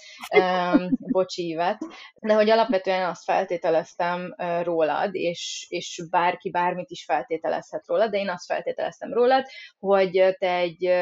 bocsi 1.13 1.49
Ivet, 1.49 1.79
de 2.21 2.35
hogy 2.35 2.51
alapvetően 2.51 3.09
azt 3.09 3.25
feltételeztem 3.25 4.35
rólad, 4.63 5.15
és, 5.15 5.67
és 5.69 6.03
bárki 6.11 6.51
bármit 6.51 6.91
is 6.91 7.05
feltételezhet 7.05 7.87
rólad, 7.87 8.11
de 8.11 8.19
én 8.19 8.29
azt 8.29 8.47
feltételeztem 8.47 9.13
rólad, 9.13 9.45
hogy 9.79 10.37
te 10.39 10.55
egy 10.55 10.93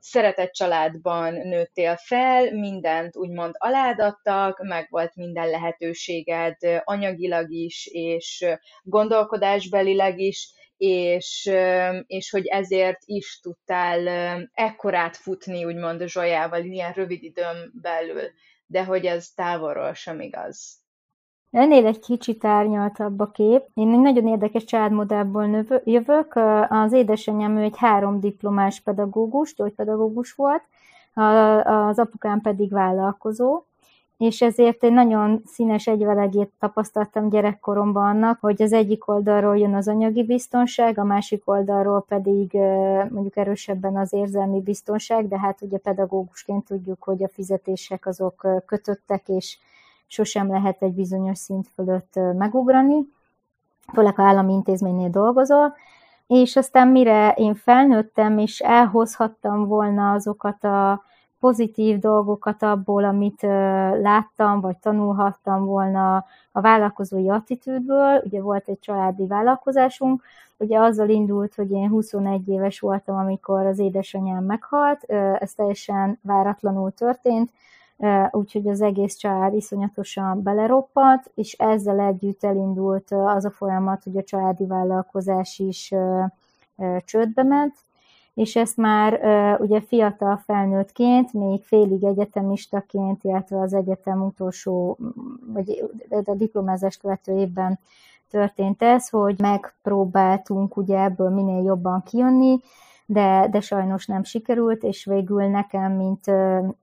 szeretett 0.00 0.52
családban 0.52 1.32
nőttél 1.34 1.96
fel, 1.96 2.52
mindent 2.52 3.16
úgymond 3.16 3.54
aládattak, 3.58 4.62
meg 4.62 4.86
volt 4.90 5.14
minden 5.14 5.50
lehetőséged 5.50 6.56
anyagilag 6.84 7.52
is, 7.52 7.86
és 7.86 8.46
gondolkodásbelileg 8.82 10.18
is, 10.18 10.52
és, 10.80 11.50
és 12.06 12.30
hogy 12.30 12.46
ezért 12.46 12.98
is 13.04 13.40
tudtál 13.42 14.08
ekkorát 14.52 15.16
futni, 15.16 15.64
úgymond 15.64 16.00
a 16.00 16.06
Zsolyával, 16.06 16.64
ilyen 16.64 16.92
rövid 16.92 17.22
időn 17.22 17.72
belül, 17.82 18.22
de 18.66 18.84
hogy 18.84 19.04
ez 19.04 19.30
távolról 19.30 19.94
sem 19.94 20.20
igaz. 20.20 20.78
Ennél 21.50 21.86
egy 21.86 21.98
kicsit 21.98 22.44
árnyaltabb 22.44 23.20
a 23.20 23.30
kép. 23.30 23.62
Én 23.74 23.92
egy 23.92 24.00
nagyon 24.00 24.26
érdekes 24.26 24.64
családmodellból 24.64 25.66
jövök. 25.84 26.34
Az 26.68 26.92
édesanyám 26.92 27.56
ő 27.56 27.62
egy 27.62 27.76
három 27.76 28.20
diplomás 28.20 28.80
pedagógus, 28.80 29.54
gyógypedagógus 29.54 30.32
volt, 30.32 30.62
az 31.64 31.98
apukám 31.98 32.40
pedig 32.40 32.72
vállalkozó, 32.72 33.62
és 34.20 34.42
ezért 34.42 34.84
egy 34.84 34.92
nagyon 34.92 35.42
színes 35.46 35.86
egyvelegét 35.86 36.52
tapasztaltam 36.58 37.28
gyerekkoromban 37.28 38.04
annak, 38.04 38.40
hogy 38.40 38.62
az 38.62 38.72
egyik 38.72 39.08
oldalról 39.08 39.58
jön 39.58 39.74
az 39.74 39.88
anyagi 39.88 40.24
biztonság, 40.24 40.98
a 40.98 41.04
másik 41.04 41.42
oldalról 41.48 42.04
pedig 42.08 42.52
mondjuk 43.10 43.36
erősebben 43.36 43.96
az 43.96 44.12
érzelmi 44.12 44.60
biztonság, 44.60 45.28
de 45.28 45.38
hát 45.38 45.62
ugye 45.62 45.78
pedagógusként 45.78 46.64
tudjuk, 46.64 47.02
hogy 47.02 47.22
a 47.22 47.28
fizetések 47.28 48.06
azok 48.06 48.46
kötöttek, 48.66 49.28
és 49.28 49.58
sosem 50.06 50.50
lehet 50.50 50.82
egy 50.82 50.94
bizonyos 50.94 51.38
szint 51.38 51.68
fölött 51.74 52.14
megugrani, 52.36 53.06
főleg 53.92 54.14
ha 54.14 54.22
állami 54.22 54.52
intézménynél 54.52 55.10
dolgozol, 55.10 55.74
és 56.26 56.56
aztán 56.56 56.88
mire 56.88 57.34
én 57.36 57.54
felnőttem, 57.54 58.38
és 58.38 58.58
elhozhattam 58.58 59.66
volna 59.66 60.12
azokat 60.12 60.64
a 60.64 61.02
pozitív 61.40 61.98
dolgokat 61.98 62.62
abból, 62.62 63.04
amit 63.04 63.42
láttam, 64.00 64.60
vagy 64.60 64.76
tanulhattam 64.76 65.64
volna 65.64 66.16
a 66.52 66.60
vállalkozói 66.60 67.30
attitűdből. 67.30 68.22
Ugye 68.24 68.40
volt 68.40 68.68
egy 68.68 68.78
családi 68.80 69.26
vállalkozásunk, 69.26 70.22
ugye 70.56 70.78
azzal 70.78 71.08
indult, 71.08 71.54
hogy 71.54 71.70
én 71.70 71.88
21 71.88 72.48
éves 72.48 72.80
voltam, 72.80 73.16
amikor 73.16 73.66
az 73.66 73.78
édesanyám 73.78 74.44
meghalt, 74.44 75.04
ez 75.38 75.52
teljesen 75.52 76.18
váratlanul 76.22 76.90
történt, 76.90 77.50
úgyhogy 78.30 78.68
az 78.68 78.80
egész 78.80 79.14
család 79.14 79.54
iszonyatosan 79.54 80.42
beleroppant, 80.42 81.30
és 81.34 81.52
ezzel 81.52 82.00
együtt 82.00 82.44
elindult 82.44 83.10
az 83.10 83.44
a 83.44 83.50
folyamat, 83.50 84.02
hogy 84.04 84.16
a 84.16 84.22
családi 84.22 84.66
vállalkozás 84.66 85.58
is 85.58 85.94
csődbe 87.04 87.42
ment, 87.42 87.74
és 88.34 88.56
ezt 88.56 88.76
már 88.76 89.20
ugye 89.60 89.80
fiatal 89.80 90.36
felnőttként, 90.36 91.32
még 91.32 91.64
félig 91.64 92.04
egyetemistaként, 92.04 93.24
illetve 93.24 93.60
az 93.60 93.74
egyetem 93.74 94.22
utolsó, 94.22 94.98
vagy 95.52 95.84
a 96.24 96.34
diplomázást 96.34 97.00
követő 97.00 97.38
évben 97.38 97.78
történt 98.30 98.82
ez, 98.82 99.08
hogy 99.08 99.38
megpróbáltunk 99.38 100.76
ugye 100.76 101.02
ebből 101.02 101.30
minél 101.30 101.62
jobban 101.64 102.02
kijönni, 102.02 102.60
de, 103.06 103.48
de 103.50 103.60
sajnos 103.60 104.06
nem 104.06 104.22
sikerült, 104.22 104.82
és 104.82 105.04
végül 105.04 105.44
nekem, 105.46 105.92
mint 105.92 106.24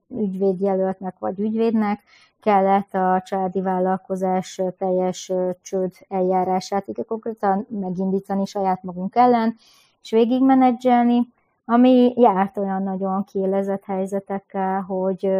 ügyvédjelöltnek 0.08 1.18
vagy 1.18 1.40
ügyvédnek 1.40 2.02
kellett 2.40 2.94
a 2.94 3.22
családi 3.24 3.60
vállalkozás 3.60 4.60
teljes 4.78 5.32
csőd 5.62 5.92
eljárását, 6.08 6.88
így 6.88 7.04
konkrétan 7.06 7.66
megindítani 7.68 8.46
saját 8.46 8.82
magunk 8.82 9.14
ellen, 9.16 9.56
és 10.02 10.10
végigmenedzselni, 10.10 11.32
ami 11.70 12.12
járt 12.16 12.58
olyan 12.58 12.82
nagyon 12.82 13.24
kiélezett 13.24 13.84
helyzetekkel, 13.84 14.80
hogy 14.80 15.30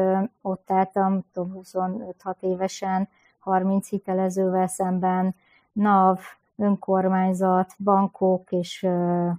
ott 0.42 0.70
álltam 0.70 1.24
25-6 1.34 2.34
évesen 2.40 3.08
30 3.38 3.88
hitelezővel 3.88 4.66
szemben, 4.66 5.34
NAV, 5.72 6.18
önkormányzat, 6.56 7.74
bankok 7.84 8.52
és 8.52 8.88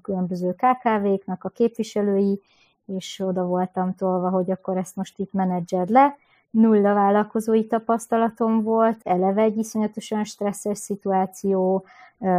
különböző 0.02 0.52
KKV-knak 0.56 1.44
a 1.44 1.50
képviselői, 1.50 2.42
és 2.86 3.20
oda 3.26 3.44
voltam 3.44 3.96
tolva, 3.96 4.30
hogy 4.30 4.52
akkor 4.52 4.78
ezt 4.78 4.96
most 4.96 5.20
itt 5.20 5.34
menedzsed 5.34 5.90
le. 5.90 6.18
Nulla 6.50 6.94
vállalkozói 6.94 7.68
tapasztalatom 7.68 8.62
volt, 8.64 9.00
eleve 9.04 9.42
egy 9.42 9.58
iszonyatosan 9.58 10.24
stresszes 10.24 10.78
szituáció, 10.78 11.86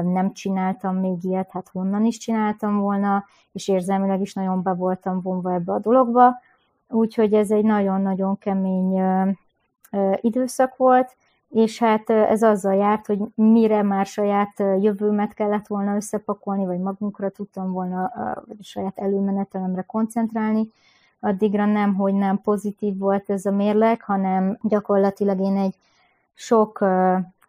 nem 0.03 0.33
csináltam 0.33 0.96
még 0.96 1.25
ilyet, 1.25 1.51
hát 1.51 1.68
honnan 1.68 2.05
is 2.05 2.18
csináltam 2.18 2.79
volna, 2.79 3.25
és 3.53 3.68
érzelmileg 3.68 4.20
is 4.20 4.35
nagyon 4.35 4.62
be 4.62 4.73
voltam 4.73 5.20
vonva 5.20 5.53
ebbe 5.53 5.73
a 5.73 5.79
dologba, 5.79 6.40
úgyhogy 6.88 7.35
ez 7.35 7.51
egy 7.51 7.64
nagyon-nagyon 7.64 8.38
kemény 8.38 9.03
időszak 10.20 10.77
volt, 10.77 11.16
és 11.49 11.79
hát 11.79 12.11
ez 12.11 12.42
azzal 12.42 12.75
járt, 12.75 13.07
hogy 13.07 13.18
mire 13.35 13.83
már 13.83 14.07
saját 14.07 14.59
jövőmet 14.59 15.35
kellett 15.35 15.66
volna 15.66 15.96
összepakolni, 15.96 16.64
vagy 16.64 16.79
magunkra 16.79 17.29
tudtam 17.29 17.73
volna, 17.73 18.05
a 18.05 18.44
saját 18.61 18.99
előmenetelemre 18.99 19.83
koncentrálni, 19.83 20.73
addigra 21.20 21.64
nem, 21.64 21.94
hogy 21.94 22.14
nem 22.14 22.40
pozitív 22.40 22.98
volt 22.98 23.30
ez 23.30 23.44
a 23.44 23.50
mérleg, 23.50 24.02
hanem 24.02 24.59
gyakorlatilag 24.62 25.40
én 25.40 25.56
egy 25.56 25.74
sok 26.35 26.85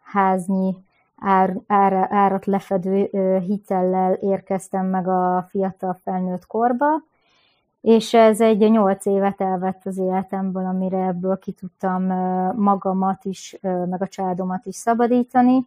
háznyi 0.02 0.76
ár, 1.16 1.56
ár, 1.66 2.06
árat 2.10 2.46
lefedő 2.46 3.08
hitellel 3.46 4.12
érkeztem 4.12 4.86
meg 4.86 5.08
a 5.08 5.46
fiatal 5.50 6.00
felnőtt 6.04 6.46
korba, 6.46 6.86
és 7.80 8.14
ez 8.14 8.40
egy 8.40 8.70
nyolc 8.70 9.06
évet 9.06 9.40
elvett 9.40 9.86
az 9.86 9.98
életemből, 9.98 10.64
amire 10.64 11.06
ebből 11.06 11.38
ki 11.38 11.52
tudtam 11.52 12.02
magamat 12.56 13.24
is, 13.24 13.56
meg 13.60 14.02
a 14.02 14.08
családomat 14.08 14.66
is 14.66 14.76
szabadítani, 14.76 15.66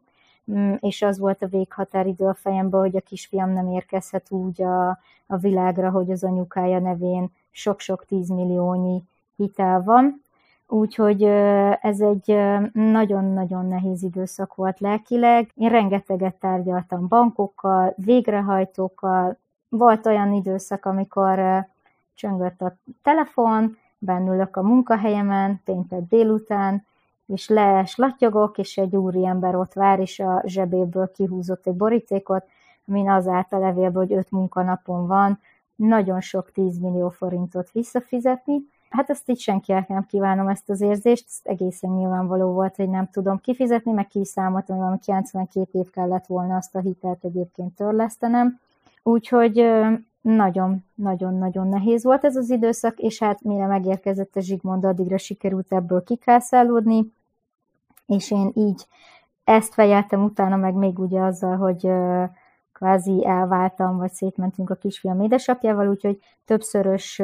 mm, 0.52 0.74
és 0.80 1.02
az 1.02 1.20
volt 1.20 1.42
a 1.42 1.48
véghatáridő 1.48 2.26
a 2.26 2.34
fejemben, 2.34 2.80
hogy 2.80 2.96
a 2.96 3.02
kisfiam 3.02 3.50
nem 3.50 3.68
érkezhet 3.68 4.32
úgy 4.32 4.62
a, 4.62 4.90
a 5.28 5.38
világra, 5.38 5.90
hogy 5.90 6.12
az 6.12 6.24
anyukája 6.24 6.80
nevén 6.80 7.32
sok-sok 7.56 8.06
tízmilliónyi 8.06 9.04
hitel 9.36 9.84
van. 9.84 10.22
Úgyhogy 10.68 11.24
ez 11.82 12.00
egy 12.00 12.38
nagyon-nagyon 12.74 13.66
nehéz 13.66 14.04
időszak 14.04 14.56
volt 14.56 14.80
lelkileg. 14.80 15.52
Én 15.56 15.70
rengeteget 15.70 16.36
tárgyaltam 16.36 17.08
bankokkal, 17.08 17.94
végrehajtókkal. 17.98 19.38
Volt 19.70 20.06
olyan 20.06 20.34
időszak, 20.34 20.86
amikor 20.86 21.66
csöngött 22.14 22.62
a 22.62 22.76
telefon, 23.04 23.78
bennülök 23.98 24.56
a 24.58 24.62
munkahelyemen, 24.62 25.62
péntek 25.66 26.02
délután, 26.08 26.86
és 27.26 27.50
lees 27.50 27.96
latyogok, 27.96 28.58
és 28.58 28.78
egy 28.78 28.96
úriember 28.96 29.56
ott 29.56 29.74
vár, 29.74 30.00
és 30.00 30.20
a 30.20 30.42
zsebéből 30.46 31.12
kihúzott 31.12 31.68
egy 31.68 31.76
borítékot, 31.76 32.46
amin 32.88 33.10
az 33.10 33.28
állt 33.28 33.54
a 33.54 33.60
levélből, 33.60 34.06
hogy 34.06 34.18
öt 34.18 34.32
munkanapon 34.32 35.08
van, 35.08 35.40
nagyon 35.76 36.22
sok 36.22 36.52
10 36.52 36.78
millió 36.78 37.10
forintot 37.10 37.72
visszafizetni. 37.72 38.58
Hát 38.90 39.10
ezt 39.10 39.30
így 39.30 39.40
senkinek 39.40 39.88
nem 39.88 40.06
kívánom 40.06 40.48
ezt 40.48 40.70
az 40.70 40.82
érzést, 40.82 41.26
ez 41.28 41.40
egészen 41.44 41.90
nyilvánvaló 41.90 42.52
volt, 42.52 42.76
hogy 42.76 42.90
nem 42.90 43.10
tudom 43.12 43.38
kifizetni, 43.38 43.92
meg 43.92 44.08
ki 44.08 44.20
is 44.20 44.28
számoltam, 44.28 44.78
hogy 44.78 45.00
92 45.00 45.80
év 45.80 45.90
kellett 45.90 46.26
volna 46.26 46.56
azt 46.56 46.76
a 46.76 46.80
hitelt 46.80 47.24
egyébként 47.24 47.76
törlesztenem. 47.76 48.60
Úgyhogy 49.04 49.66
nagyon-nagyon-nagyon 50.22 51.68
nehéz 51.68 52.04
volt 52.04 52.24
ez 52.24 52.36
az 52.36 52.50
időszak, 52.50 53.00
és 53.00 53.20
hát 53.20 53.42
mire 53.42 53.66
megérkezett 53.66 54.36
a 54.36 54.40
Zsigmond, 54.40 54.86
addigra 54.86 55.18
sikerült 55.18 55.74
ebből 55.74 56.04
kikászálódni, 56.04 57.14
és 58.06 58.32
én 58.32 58.52
így 58.54 58.88
ezt 59.44 59.74
fejeltem 59.74 60.24
utána, 60.24 60.56
meg 60.56 60.74
még 60.74 61.00
ugye 61.00 61.22
azzal, 61.22 61.58
hogy 61.58 61.92
kvázi 62.76 63.26
elváltam, 63.26 63.98
vagy 63.98 64.12
szétmentünk 64.12 64.70
a 64.70 64.76
kisfiam 64.76 65.22
édesapjával, 65.22 65.88
úgyhogy 65.88 66.20
többszörös, 66.46 67.22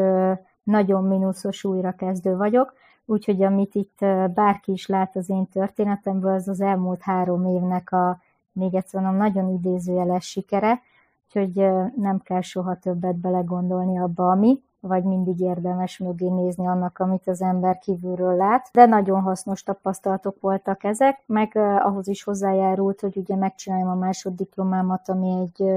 nagyon 0.63 1.03
mínuszos 1.03 1.63
újrakezdő 1.63 2.35
vagyok, 2.35 2.73
úgyhogy 3.05 3.43
amit 3.43 3.75
itt 3.75 4.05
bárki 4.33 4.71
is 4.71 4.87
lát 4.87 5.15
az 5.15 5.29
én 5.29 5.47
történetemből, 5.47 6.33
az 6.33 6.47
az 6.47 6.61
elmúlt 6.61 7.01
három 7.01 7.45
évnek 7.45 7.91
a, 7.91 8.19
még 8.51 8.75
egyszer 8.75 9.01
mondom, 9.01 9.19
nagyon 9.19 9.49
idézőjeles 9.49 10.25
sikere, 10.25 10.81
úgyhogy 11.25 11.71
nem 11.95 12.19
kell 12.19 12.41
soha 12.41 12.75
többet 12.75 13.15
belegondolni 13.15 13.99
abba, 13.99 14.31
ami, 14.31 14.61
vagy 14.81 15.03
mindig 15.03 15.39
érdemes 15.39 15.97
mögé 15.97 16.27
nézni 16.27 16.67
annak, 16.67 16.99
amit 16.99 17.27
az 17.27 17.41
ember 17.41 17.77
kívülről 17.79 18.35
lát. 18.35 18.69
De 18.73 18.85
nagyon 18.85 19.21
hasznos 19.21 19.63
tapasztalatok 19.63 20.39
voltak 20.39 20.83
ezek, 20.83 21.21
meg 21.25 21.55
ahhoz 21.79 22.07
is 22.07 22.23
hozzájárult, 22.23 22.99
hogy 22.99 23.17
ugye 23.17 23.35
megcsináljam 23.35 23.89
a 23.89 23.95
másoddiplomámat, 23.95 25.09
ami 25.09 25.39
egy 25.41 25.71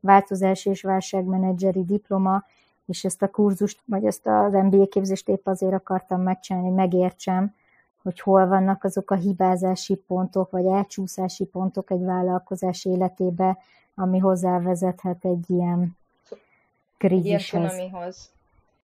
változás 0.00 0.66
és 0.66 0.82
válságmenedzseri 0.82 1.84
diploma, 1.84 2.44
és 2.86 3.04
ezt 3.04 3.22
a 3.22 3.30
kurzust, 3.30 3.80
vagy 3.84 4.04
ezt 4.04 4.26
az 4.26 4.52
MBA 4.52 4.86
képzést 4.86 5.28
épp 5.28 5.46
azért 5.46 5.74
akartam 5.74 6.22
megcsinálni, 6.22 6.68
hogy 6.68 6.76
megértsem, 6.76 7.54
hogy 8.02 8.20
hol 8.20 8.46
vannak 8.46 8.84
azok 8.84 9.10
a 9.10 9.14
hibázási 9.14 9.94
pontok, 9.94 10.50
vagy 10.50 10.66
elcsúszási 10.66 11.44
pontok 11.44 11.90
egy 11.90 12.04
vállalkozás 12.04 12.84
életébe, 12.84 13.58
ami 13.94 14.18
hozzávezethet 14.18 15.24
egy 15.24 15.50
ilyen 15.50 15.96
krízishez. 17.06 17.78
Ilyen 17.78 18.12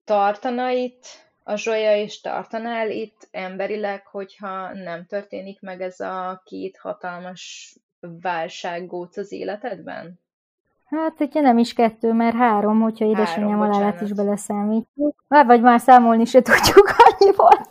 Tartana 0.05 0.71
itt 0.71 1.05
a 1.45 1.57
Zsolya 1.57 1.97
is 1.97 2.21
tartanál 2.21 2.91
itt 2.91 3.29
emberileg, 3.31 4.07
hogyha 4.07 4.73
nem 4.73 5.07
történik 5.07 5.61
meg 5.61 5.81
ez 5.81 6.01
a 6.01 6.43
két 6.45 6.77
hatalmas 6.77 7.75
válsággóc 8.01 9.17
az 9.17 9.33
életedben? 9.33 10.19
Hát, 10.87 11.17
hogyha 11.17 11.41
nem 11.41 11.59
is 11.59 11.73
kettő, 11.73 12.13
mert 12.13 12.37
három, 12.37 12.81
hogyha 12.81 13.05
édesanyám 13.05 13.59
halálát 13.59 14.01
is 14.01 14.13
beleszámítjuk. 14.13 15.25
Vagy 15.29 15.61
már 15.61 15.81
számolni 15.81 16.25
se 16.25 16.43
tudjuk, 16.43 16.95
annyi 17.05 17.33
volt. 17.37 17.69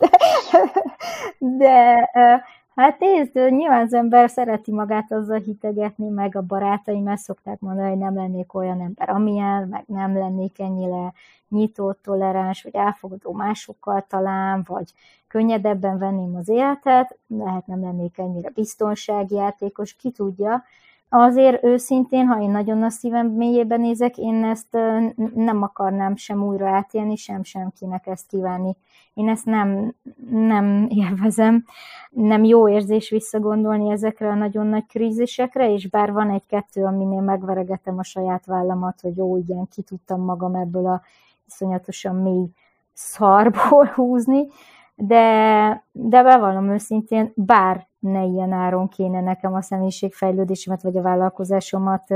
De, 1.38 2.10
de 2.12 2.44
hát 2.74 2.98
nézd, 2.98 3.34
nyilván 3.34 3.82
az 3.82 3.94
ember 3.94 4.30
szereti 4.30 4.72
magát 4.72 5.12
azzal 5.12 5.38
hitegetni, 5.38 6.08
meg 6.08 6.36
a 6.36 6.42
barátaim 6.42 7.06
ezt 7.06 7.24
szokták 7.24 7.60
mondani, 7.60 7.88
hogy 7.88 7.98
nem 7.98 8.14
lennék 8.14 8.54
olyan 8.54 8.80
ember, 8.80 9.10
amilyen, 9.10 9.68
meg 9.68 9.84
nem 9.86 10.14
lennék 10.14 10.58
ennyire 10.58 11.12
nyitott, 11.48 12.02
toleráns, 12.02 12.62
vagy 12.62 12.74
elfogadó 12.74 13.32
másokkal 13.32 14.04
talán, 14.08 14.64
vagy 14.66 14.92
könnyedebben 15.28 15.98
venném 15.98 16.36
az 16.36 16.48
életet, 16.48 17.18
lehet 17.26 17.66
nem 17.66 17.80
lennék 17.80 18.18
ennyire 18.18 18.50
biztonságjátékos, 18.50 19.94
ki 19.96 20.10
tudja, 20.10 20.64
Azért 21.12 21.64
őszintén, 21.64 22.26
ha 22.26 22.40
én 22.40 22.50
nagyon 22.50 22.82
a 22.82 22.90
szívem 22.90 23.26
mélyében 23.26 23.80
nézek, 23.80 24.16
én 24.16 24.44
ezt 24.44 24.76
nem 25.34 25.62
akarnám 25.62 26.16
sem 26.16 26.42
újra 26.42 26.68
átélni, 26.68 27.16
sem 27.16 27.42
senkinek 27.42 28.06
ezt 28.06 28.26
kívánni. 28.26 28.76
Én 29.14 29.28
ezt 29.28 29.44
nem, 29.44 29.94
nem 30.30 30.86
élvezem. 30.88 31.64
Nem 32.10 32.44
jó 32.44 32.68
érzés 32.68 33.10
visszagondolni 33.10 33.90
ezekre 33.90 34.28
a 34.28 34.34
nagyon 34.34 34.66
nagy 34.66 34.86
krízisekre, 34.86 35.72
és 35.72 35.88
bár 35.88 36.12
van 36.12 36.30
egy-kettő, 36.30 36.84
aminél 36.84 37.20
megveregetem 37.20 37.98
a 37.98 38.02
saját 38.02 38.46
vállamat, 38.46 39.00
hogy 39.00 39.16
jó, 39.16 39.36
igen, 39.36 39.68
ki 39.70 39.82
tudtam 39.82 40.20
magam 40.20 40.54
ebből 40.54 40.86
a 40.86 41.02
iszonyatosan 41.46 42.16
mély 42.16 42.48
szarból 42.92 43.84
húzni, 43.94 44.46
de, 44.94 45.84
de 45.92 46.22
bevallom 46.22 46.70
őszintén, 46.70 47.32
bár 47.34 47.88
ne 48.00 48.24
ilyen 48.24 48.52
áron 48.52 48.88
kéne 48.88 49.20
nekem 49.20 49.54
a 49.54 49.62
személyiségfejlődésemet 49.62 50.82
vagy 50.82 50.96
a 50.96 51.02
vállalkozásomat 51.02 52.14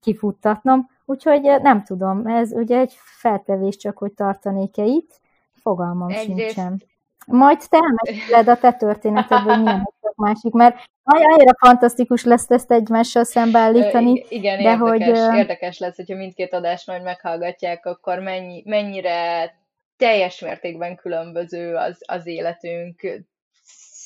kifuttatnom, 0.00 0.88
úgyhogy 1.04 1.42
nem 1.62 1.84
tudom, 1.84 2.26
ez 2.26 2.52
ugye 2.52 2.78
egy 2.78 2.94
feltevés 3.18 3.76
csak, 3.76 3.98
hogy 3.98 4.12
tartanék-e 4.12 4.84
itt, 4.84 5.20
fogalmam 5.54 6.08
Egyrészt... 6.08 6.26
sincsen. 6.26 6.82
Majd 7.26 7.68
te 7.68 7.78
elmeséled 7.78 8.48
a 8.48 8.56
te 8.56 8.72
történetedből, 8.72 9.54
hogy 9.54 9.62
milyen 9.62 9.92
a 10.00 10.12
másik, 10.22 10.52
mert 10.52 10.76
annyira 11.02 11.54
fantasztikus 11.58 12.24
lesz 12.24 12.50
ezt 12.50 12.72
egymással 12.72 13.24
szembeállítani. 13.24 14.24
Igen, 14.28 14.62
de 14.62 14.70
érdekes, 14.70 15.18
hogy... 15.26 15.36
érdekes 15.38 15.78
lesz, 15.78 15.96
hogyha 15.96 16.16
mindkét 16.16 16.54
adást 16.54 16.86
majd 16.86 17.02
meghallgatják, 17.02 17.86
akkor 17.86 18.18
mennyi, 18.18 18.62
mennyire 18.66 19.50
teljes 19.96 20.40
mértékben 20.40 20.96
különböző 20.96 21.74
az, 21.74 22.02
az 22.06 22.26
életünk, 22.26 23.24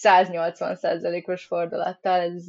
180%-os 0.05 1.45
fordulattal, 1.45 2.21
ez 2.21 2.45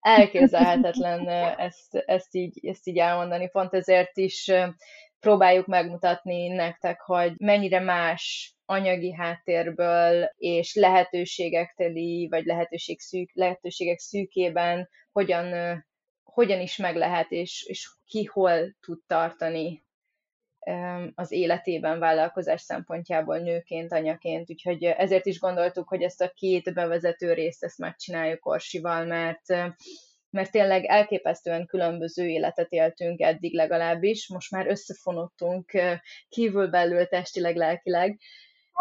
elképzelhetetlen 0.00 1.28
ezt, 1.58 1.94
ezt, 1.94 2.34
így, 2.34 2.66
ezt 2.66 2.86
így 2.86 2.98
elmondani. 2.98 3.48
Pont 3.48 3.74
ezért 3.74 4.16
is 4.16 4.52
próbáljuk 5.20 5.66
megmutatni 5.66 6.48
nektek, 6.48 7.00
hogy 7.00 7.32
mennyire 7.36 7.80
más 7.80 8.54
anyagi 8.64 9.12
háttérből 9.12 10.30
és 10.36 10.74
lehetőségek 10.74 11.74
teli, 11.76 12.28
vagy 12.30 12.44
lehetőség 12.44 13.00
szűk, 13.00 13.30
lehetőségek 13.32 13.98
szűkében 13.98 14.88
hogyan, 15.12 15.78
hogyan 16.22 16.60
is 16.60 16.76
meg 16.76 16.96
lehet, 16.96 17.30
és, 17.30 17.64
és 17.68 17.88
ki 18.06 18.24
hol 18.24 18.76
tud 18.80 18.98
tartani 19.06 19.85
az 21.14 21.32
életében 21.32 21.98
vállalkozás 21.98 22.60
szempontjából 22.60 23.38
nőként, 23.38 23.92
anyaként, 23.92 24.50
úgyhogy 24.50 24.84
ezért 24.84 25.26
is 25.26 25.38
gondoltuk, 25.38 25.88
hogy 25.88 26.02
ezt 26.02 26.22
a 26.22 26.32
két 26.34 26.74
bevezető 26.74 27.32
részt 27.32 27.64
ezt 27.64 27.78
megcsináljuk 27.78 28.46
Orsival, 28.46 29.04
mert 29.04 29.74
mert 30.30 30.50
tényleg 30.50 30.84
elképesztően 30.84 31.66
különböző 31.66 32.28
életet 32.28 32.72
éltünk 32.72 33.20
eddig 33.20 33.54
legalábbis, 33.54 34.28
most 34.28 34.50
már 34.50 34.66
összefonottunk 34.66 35.72
kívülbelül 36.28 37.06
testileg, 37.06 37.56
lelkileg, 37.56 38.18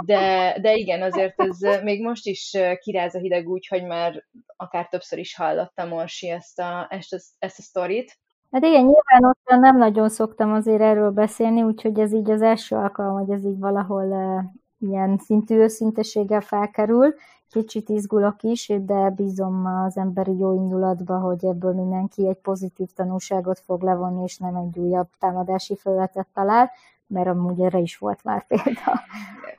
de, 0.06 0.58
de 0.62 0.74
igen, 0.74 1.02
azért 1.02 1.42
ez 1.42 1.84
még 1.84 2.02
most 2.02 2.26
is 2.26 2.58
kiráz 2.80 3.16
a 3.16 3.20
hideg 3.20 3.48
úgy, 3.48 3.68
hogy 3.68 3.84
már 3.84 4.26
akár 4.56 4.88
többször 4.88 5.20
is 5.20 5.36
hallottam 5.36 5.92
Orsi 5.92 6.30
ezt 6.30 6.60
a, 6.60 6.88
ezt 6.90 7.14
a, 7.14 7.18
ezt 7.40 7.60
a 7.60 7.62
sztorit, 7.62 8.18
Hát 8.52 8.64
igen, 8.64 8.86
nyilvánosan 8.86 9.60
nem 9.60 9.78
nagyon 9.78 10.10
szoktam 10.10 10.54
azért 10.54 10.82
erről 10.82 11.12
beszélni, 11.12 11.64
úgyhogy 11.64 12.00
ez 12.00 12.14
így 12.14 12.32
az 12.32 12.42
első 12.42 12.76
alkalom, 12.76 13.14
hogy 13.14 13.30
ez 13.30 13.46
így 13.46 13.60
valahol 13.60 14.06
uh, 14.06 14.44
ilyen 14.90 15.18
szintű 15.18 15.56
őszinteséggel 15.56 16.42
felkerül. 16.42 17.14
Kicsit 17.50 17.90
izgulok 17.90 18.44
is, 18.44 18.72
de 18.80 19.10
bízom 19.10 19.66
az 19.66 19.98
emberi 19.98 20.38
jó 20.38 20.54
indulatba, 20.54 21.20
hogy 21.20 21.46
ebből 21.46 21.74
mindenki 21.74 22.28
egy 22.28 22.38
pozitív 22.38 22.88
tanulságot 22.96 23.60
fog 23.60 23.82
levonni, 23.82 24.24
és 24.24 24.38
nem 24.38 24.56
egy 24.56 24.78
újabb 24.78 25.08
támadási 25.20 25.76
felületet 25.76 26.28
talál, 26.34 26.72
mert 27.08 27.28
amúgy 27.28 27.62
erre 27.62 27.80
is 27.80 27.98
volt 27.98 28.24
már 28.24 28.48
példa, 28.48 29.02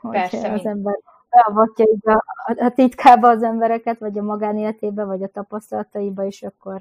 Persze, 0.10 0.50
hogy 0.50 0.58
az 0.58 0.66
ember 0.66 0.98
beavatja 1.30 1.84
így 1.92 2.08
a, 2.08 2.24
a 2.64 2.68
titkába 2.68 3.28
az 3.28 3.42
embereket, 3.42 3.98
vagy 3.98 4.18
a 4.18 4.22
magánéletébe, 4.22 5.04
vagy 5.04 5.22
a 5.22 5.28
tapasztalataiba, 5.28 6.24
és 6.24 6.42
akkor 6.42 6.80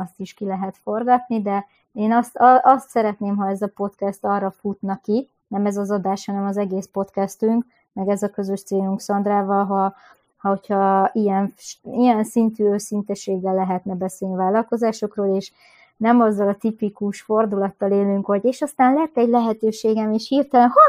azt 0.00 0.20
is 0.20 0.34
ki 0.34 0.44
lehet 0.44 0.76
forgatni, 0.82 1.42
de 1.42 1.66
én 1.92 2.12
azt, 2.12 2.38
azt 2.62 2.88
szeretném, 2.88 3.36
ha 3.36 3.48
ez 3.48 3.62
a 3.62 3.70
podcast 3.74 4.24
arra 4.24 4.50
futna 4.50 5.00
ki, 5.02 5.28
nem 5.46 5.66
ez 5.66 5.76
az 5.76 5.90
adás, 5.90 6.26
hanem 6.26 6.46
az 6.46 6.56
egész 6.56 6.88
podcastünk, 6.92 7.64
meg 7.92 8.08
ez 8.08 8.22
a 8.22 8.28
közös 8.28 8.62
célunk 8.62 9.00
Szandrával, 9.00 9.64
ha, 9.64 9.94
ha 10.36 10.48
hogyha 10.48 11.10
ilyen, 11.12 11.54
ilyen 11.82 12.24
szintű 12.24 12.64
őszinteséggel 12.64 13.54
lehetne 13.54 13.94
beszélni 13.94 14.36
vállalkozásokról, 14.36 15.36
és 15.36 15.52
nem 15.96 16.20
azzal 16.20 16.48
a 16.48 16.54
tipikus 16.54 17.20
fordulattal 17.20 17.90
élünk, 17.90 18.26
hogy 18.26 18.44
és 18.44 18.62
aztán 18.62 18.94
lett 18.94 19.16
egy 19.16 19.28
lehetőségem, 19.28 20.12
és 20.12 20.28
hirtelen 20.28 20.68
ha, 20.68 20.80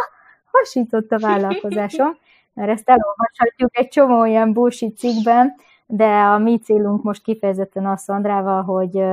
hasított 0.57 1.11
a 1.11 1.19
vállalkozásom, 1.19 2.17
mert 2.53 2.69
ezt 2.69 2.89
elolvashatjuk 2.89 3.77
egy 3.77 3.87
csomó 3.87 4.19
olyan 4.19 4.53
bullshit 4.53 4.97
cikkben, 4.97 5.55
de 5.85 6.05
a 6.05 6.37
mi 6.37 6.59
célunk 6.59 7.03
most 7.03 7.23
kifejezetten 7.23 7.85
az 7.85 8.01
Szandrával, 8.01 8.63
hogy 8.63 9.03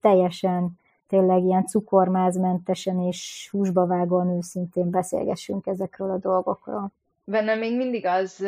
teljesen 0.00 0.78
tényleg 1.08 1.42
ilyen 1.42 1.66
cukormázmentesen 1.66 3.00
és 3.00 3.48
húsba 3.50 3.86
vágóan 3.86 4.36
őszintén 4.36 4.90
beszélgessünk 4.90 5.66
ezekről 5.66 6.10
a 6.10 6.18
dolgokról. 6.18 6.92
Bennem 7.24 7.58
még 7.58 7.76
mindig 7.76 8.06
az, 8.06 8.44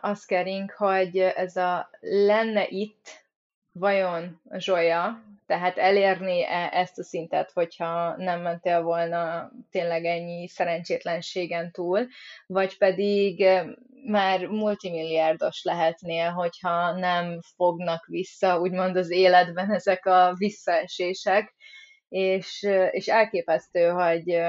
az 0.00 0.24
kering, 0.24 0.70
hogy 0.70 1.16
ez 1.16 1.56
a 1.56 1.88
lenne 2.00 2.66
itt 2.68 3.21
vajon 3.72 4.40
Zsolya, 4.56 5.22
tehát 5.46 5.78
elérni 5.78 6.44
-e 6.44 6.68
ezt 6.72 6.98
a 6.98 7.02
szintet, 7.02 7.50
hogyha 7.50 8.16
nem 8.16 8.40
mentél 8.40 8.82
volna 8.82 9.50
tényleg 9.70 10.04
ennyi 10.04 10.48
szerencsétlenségen 10.48 11.70
túl, 11.72 12.06
vagy 12.46 12.78
pedig 12.78 13.44
már 14.06 14.46
multimilliárdos 14.46 15.62
lehetnél, 15.62 16.30
hogyha 16.30 16.98
nem 16.98 17.40
fognak 17.56 18.06
vissza, 18.06 18.58
úgymond 18.60 18.96
az 18.96 19.10
életben 19.10 19.72
ezek 19.72 20.06
a 20.06 20.34
visszaesések, 20.36 21.54
és, 22.08 22.68
és 22.90 23.06
elképesztő, 23.08 23.88
hogy 23.88 24.40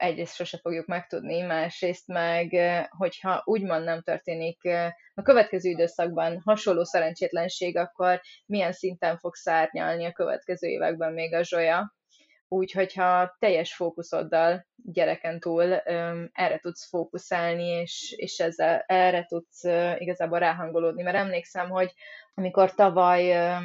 egyrészt 0.00 0.34
sose 0.34 0.58
fogjuk 0.58 0.86
megtudni, 0.86 1.40
másrészt 1.40 2.06
meg, 2.06 2.56
hogyha 2.88 3.42
úgymond 3.44 3.84
nem 3.84 4.02
történik 4.02 4.58
a 5.14 5.22
következő 5.22 5.68
időszakban 5.68 6.40
hasonló 6.44 6.84
szerencsétlenség, 6.84 7.76
akkor 7.76 8.20
milyen 8.46 8.72
szinten 8.72 9.18
fog 9.18 9.34
szárnyalni 9.34 10.04
a 10.04 10.12
következő 10.12 10.68
években 10.68 11.12
még 11.12 11.34
a 11.34 11.44
zsolya. 11.44 11.94
Úgyhogy 12.48 12.94
ha 12.94 13.36
teljes 13.38 13.74
fókuszoddal 13.74 14.66
gyereken 14.76 15.40
túl 15.40 15.74
erre 16.32 16.58
tudsz 16.60 16.88
fókuszálni, 16.88 17.66
és, 17.66 18.14
és 18.16 18.38
ezzel 18.38 18.84
erre 18.86 19.24
tudsz 19.24 19.64
igazából 19.98 20.38
ráhangolódni. 20.38 21.02
Mert 21.02 21.16
emlékszem, 21.16 21.68
hogy 21.68 21.92
amikor 22.34 22.74
tavaly 22.74 23.56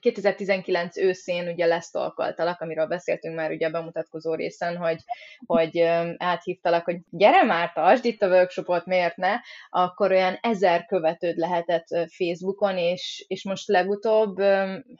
2019 0.00 0.96
őszén 0.96 1.48
ugye 1.48 1.66
lesztolkoltalak, 1.66 2.60
amiről 2.60 2.86
beszéltünk 2.86 3.36
már 3.36 3.50
ugye 3.50 3.66
a 3.66 3.70
bemutatkozó 3.70 4.34
részen, 4.34 4.76
hogy, 4.76 4.98
hogy 5.46 5.78
áthívtalak, 6.16 6.84
hogy 6.84 6.96
gyere 7.10 7.42
már, 7.42 7.72
tartsd 7.72 8.04
itt 8.04 8.22
a 8.22 8.28
workshopot, 8.28 8.86
miért 8.86 9.16
ne? 9.16 9.34
Akkor 9.70 10.10
olyan 10.10 10.38
ezer 10.40 10.86
követőd 10.86 11.36
lehetett 11.36 11.86
Facebookon, 12.16 12.78
és, 12.78 13.24
és 13.28 13.44
most 13.44 13.68
legutóbb 13.68 14.40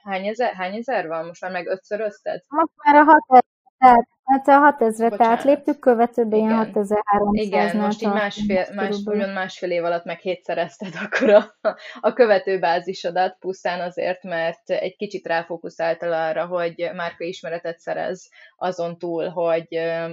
hány 0.03 0.27
ezer, 0.27 0.55
hány 0.55 0.75
ezer 0.75 1.07
van? 1.07 1.27
Most 1.27 1.41
már 1.41 1.51
meg 1.51 1.67
ötszörözted? 1.67 2.43
Most 2.49 2.73
már 2.85 2.95
a 2.95 3.05
hat 3.05 3.45
ezer, 3.79 4.07
Hát 4.25 4.49
a 4.49 4.77
6000-et 4.79 5.15
átléptük, 5.19 5.79
követőben 5.79 6.39
ilyen 6.39 6.55
6300 6.55 7.47
Igen, 7.47 7.77
most 7.77 8.03
így 8.03 8.09
másfél, 8.09 8.67
más, 8.75 8.97
másfél 9.35 9.71
év 9.71 9.85
alatt 9.85 10.05
meg 10.05 10.19
hétszerezted 10.19 10.93
akkor 11.05 11.31
a, 11.31 11.55
a 12.01 12.13
követőbázisodat, 12.13 13.37
pusztán 13.39 13.81
azért, 13.81 14.23
mert 14.23 14.71
egy 14.71 14.97
kicsit 14.97 15.27
ráfókuszáltál 15.27 16.13
arra, 16.13 16.47
hogy 16.47 16.91
márka 16.95 17.25
ismeretet 17.25 17.79
szerez 17.79 18.29
azon 18.57 18.99
túl, 18.99 19.29
hogy 19.29 19.67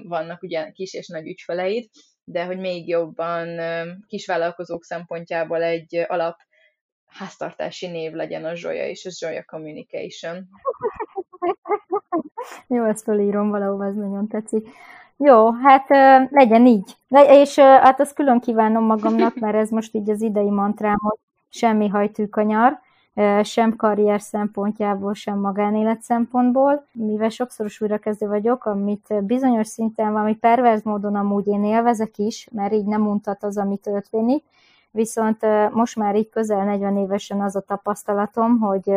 vannak 0.03 0.43
ugye 0.43 0.71
kis 0.71 0.93
és 0.93 1.07
nagy 1.07 1.27
ügyfeleid, 1.27 1.89
de 2.23 2.45
hogy 2.45 2.59
még 2.59 2.87
jobban 2.87 3.59
kisvállalkozók 4.07 4.83
szempontjából 4.83 5.63
egy 5.63 6.05
alap 6.07 6.35
háztartási 7.05 7.87
név 7.87 8.11
legyen 8.11 8.45
a 8.45 8.55
Zsolya, 8.55 8.87
és 8.87 9.05
a 9.05 9.09
Zsolya 9.09 9.43
Communication. 9.43 10.47
Jó, 12.75 12.83
ezt 12.83 13.03
felírom 13.03 13.49
valahova, 13.49 13.85
ez 13.85 13.95
nagyon 13.95 14.27
tetszik. 14.27 14.67
Jó, 15.17 15.51
hát 15.51 15.89
legyen 16.29 16.65
így. 16.65 16.95
És 17.27 17.59
hát 17.59 17.99
azt 17.99 18.13
külön 18.13 18.39
kívánom 18.39 18.83
magamnak, 18.83 19.39
mert 19.39 19.55
ez 19.55 19.69
most 19.69 19.95
így 19.95 20.09
az 20.09 20.21
idei 20.21 20.49
mantrám, 20.49 20.97
hogy 20.99 21.17
semmi 21.49 21.87
hajtűkanyar, 21.87 22.79
sem 23.43 23.75
karrier 23.75 24.21
szempontjából, 24.21 25.13
sem 25.13 25.39
magánélet 25.39 26.01
szempontból, 26.01 26.85
mivel 26.91 27.29
sokszoros 27.29 27.81
újrakezdő 27.81 28.27
vagyok, 28.27 28.65
amit 28.65 29.23
bizonyos 29.25 29.67
szinten 29.67 30.11
valami 30.11 30.35
perverz 30.35 30.83
módon 30.83 31.15
amúgy 31.15 31.47
én 31.47 31.63
élvezek 31.63 32.17
is, 32.17 32.47
mert 32.51 32.73
így 32.73 32.85
nem 32.85 33.07
untat 33.07 33.43
az, 33.43 33.57
ami 33.57 33.77
történik, 33.77 34.43
viszont 34.91 35.45
most 35.71 35.95
már 35.95 36.15
így 36.15 36.29
közel 36.29 36.65
40 36.65 36.97
évesen 36.97 37.41
az 37.41 37.55
a 37.55 37.61
tapasztalatom, 37.61 38.59
hogy 38.59 38.91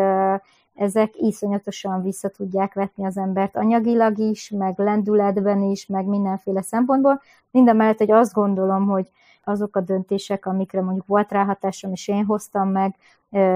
ezek 0.74 1.14
iszonyatosan 1.16 2.02
vissza 2.02 2.28
tudják 2.28 2.74
vetni 2.74 3.06
az 3.06 3.16
embert 3.16 3.56
anyagilag 3.56 4.18
is, 4.18 4.50
meg 4.50 4.78
lendületben 4.78 5.62
is, 5.62 5.86
meg 5.86 6.04
mindenféle 6.06 6.62
szempontból. 6.62 7.20
Minden 7.50 7.76
mellett, 7.76 7.98
hogy 7.98 8.10
azt 8.10 8.32
gondolom, 8.32 8.86
hogy 8.86 9.08
azok 9.44 9.76
a 9.76 9.80
döntések, 9.80 10.46
amikre 10.46 10.82
mondjuk 10.82 11.06
volt 11.06 11.32
ráhatásom, 11.32 11.92
és 11.92 12.08
én 12.08 12.24
hoztam 12.24 12.68
meg, 12.68 12.96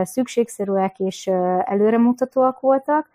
szükségszerűek 0.02 0.98
és 0.98 1.26
előremutatóak 1.64 2.60
voltak. 2.60 3.10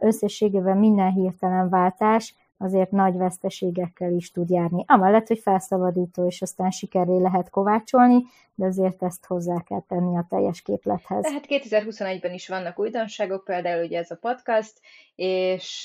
Összességében 0.00 0.76
minden 0.76 1.10
hirtelen 1.10 1.68
váltás 1.68 2.34
azért 2.58 2.90
nagy 2.90 3.16
veszteségekkel 3.16 4.12
is 4.12 4.30
tud 4.30 4.50
járni. 4.50 4.84
Amellett, 4.86 5.26
hogy 5.26 5.38
felszabadító, 5.38 6.26
és 6.26 6.42
aztán 6.42 6.70
sikerré 6.70 7.18
lehet 7.18 7.50
kovácsolni, 7.50 8.22
de 8.54 8.66
azért 8.66 9.02
ezt 9.02 9.26
hozzá 9.26 9.62
kell 9.62 9.82
tenni 9.88 10.16
a 10.16 10.26
teljes 10.28 10.62
képlethez. 10.62 11.22
Tehát 11.22 11.46
2021-ben 11.48 12.32
is 12.32 12.48
vannak 12.48 12.78
újdonságok, 12.78 13.44
például 13.44 13.84
ugye 13.84 13.98
ez 13.98 14.10
a 14.10 14.18
podcast, 14.20 14.80
és 15.14 15.84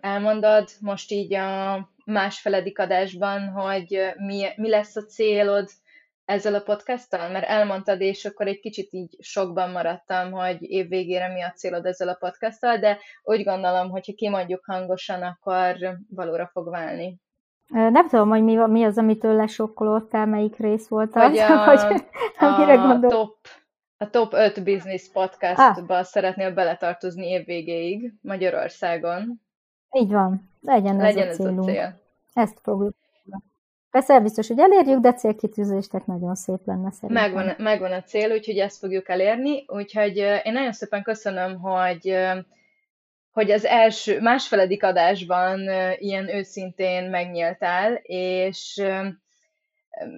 elmondod 0.00 0.68
most 0.80 1.10
így 1.10 1.34
a 1.34 1.88
másfeledik 2.04 2.78
adásban, 2.78 3.48
hogy 3.48 4.00
mi, 4.16 4.46
mi 4.56 4.68
lesz 4.68 4.96
a 4.96 5.04
célod 5.04 5.68
ezzel 6.24 6.54
a 6.54 6.60
podcasttal? 6.60 7.30
Mert 7.30 7.48
elmondtad, 7.48 8.00
és 8.00 8.24
akkor 8.24 8.46
egy 8.46 8.60
kicsit 8.60 8.92
így 8.92 9.16
sokban 9.20 9.70
maradtam, 9.70 10.32
hogy 10.32 10.62
év 10.62 10.88
végére 10.88 11.32
mi 11.32 11.42
a 11.42 11.50
célod 11.50 11.86
ezzel 11.86 12.08
a 12.08 12.16
podcasttal, 12.20 12.78
de 12.78 12.98
úgy 13.22 13.44
gondolom, 13.44 13.90
hogy 13.90 14.06
ha 14.06 14.12
kimondjuk 14.12 14.64
hangosan, 14.64 15.22
akkor 15.22 15.76
valóra 16.08 16.50
fog 16.52 16.70
válni. 16.70 17.22
Nem 17.66 18.08
tudom, 18.08 18.28
hogy 18.28 18.42
mi, 18.42 18.54
mi 18.54 18.84
az, 18.84 18.98
amitől 18.98 19.34
lesokkolódtál, 19.34 20.26
melyik 20.26 20.56
rész 20.56 20.88
volt 20.88 21.16
az, 21.16 21.22
hogy 21.22 21.38
a, 21.38 21.64
hogy, 22.36 22.70
a 22.70 22.98
top, 23.08 23.36
a 23.96 24.10
top 24.10 24.32
5 24.32 24.64
business 24.64 25.08
podcastba 25.12 25.96
ah. 25.96 26.04
szeretnél 26.04 26.52
beletartozni 26.52 27.26
év 27.26 27.44
végéig 27.44 28.12
Magyarországon. 28.20 29.40
Így 29.90 30.12
van, 30.12 30.50
legyen, 30.60 30.96
legyen 30.96 31.28
ez, 31.28 31.40
a, 31.40 31.48
ez 31.48 31.56
a 31.56 31.62
cél. 31.62 32.00
Ezt 32.32 32.58
fogjuk 32.62 32.94
Persze 33.94 34.20
biztos, 34.20 34.48
hogy 34.48 34.58
elérjük, 34.58 35.00
de 35.00 35.12
célkitűzéstek 35.12 36.06
nagyon 36.06 36.34
szép 36.34 36.60
lenne 36.64 36.90
szerintem. 36.90 37.22
Megvan, 37.22 37.54
megvan 37.58 37.92
a 37.92 38.02
cél, 38.02 38.32
úgyhogy 38.32 38.58
ezt 38.58 38.78
fogjuk 38.78 39.08
elérni. 39.08 39.64
Úgyhogy 39.66 40.16
én 40.16 40.52
nagyon 40.52 40.72
szépen 40.72 41.02
köszönöm, 41.02 41.60
hogy 41.60 42.16
hogy 43.32 43.50
az 43.50 43.64
első, 43.64 44.20
másfeledik 44.20 44.82
adásban 44.82 45.60
ilyen 45.98 46.28
őszintén 46.28 47.10
megnyíltál, 47.10 47.94
és 48.02 48.82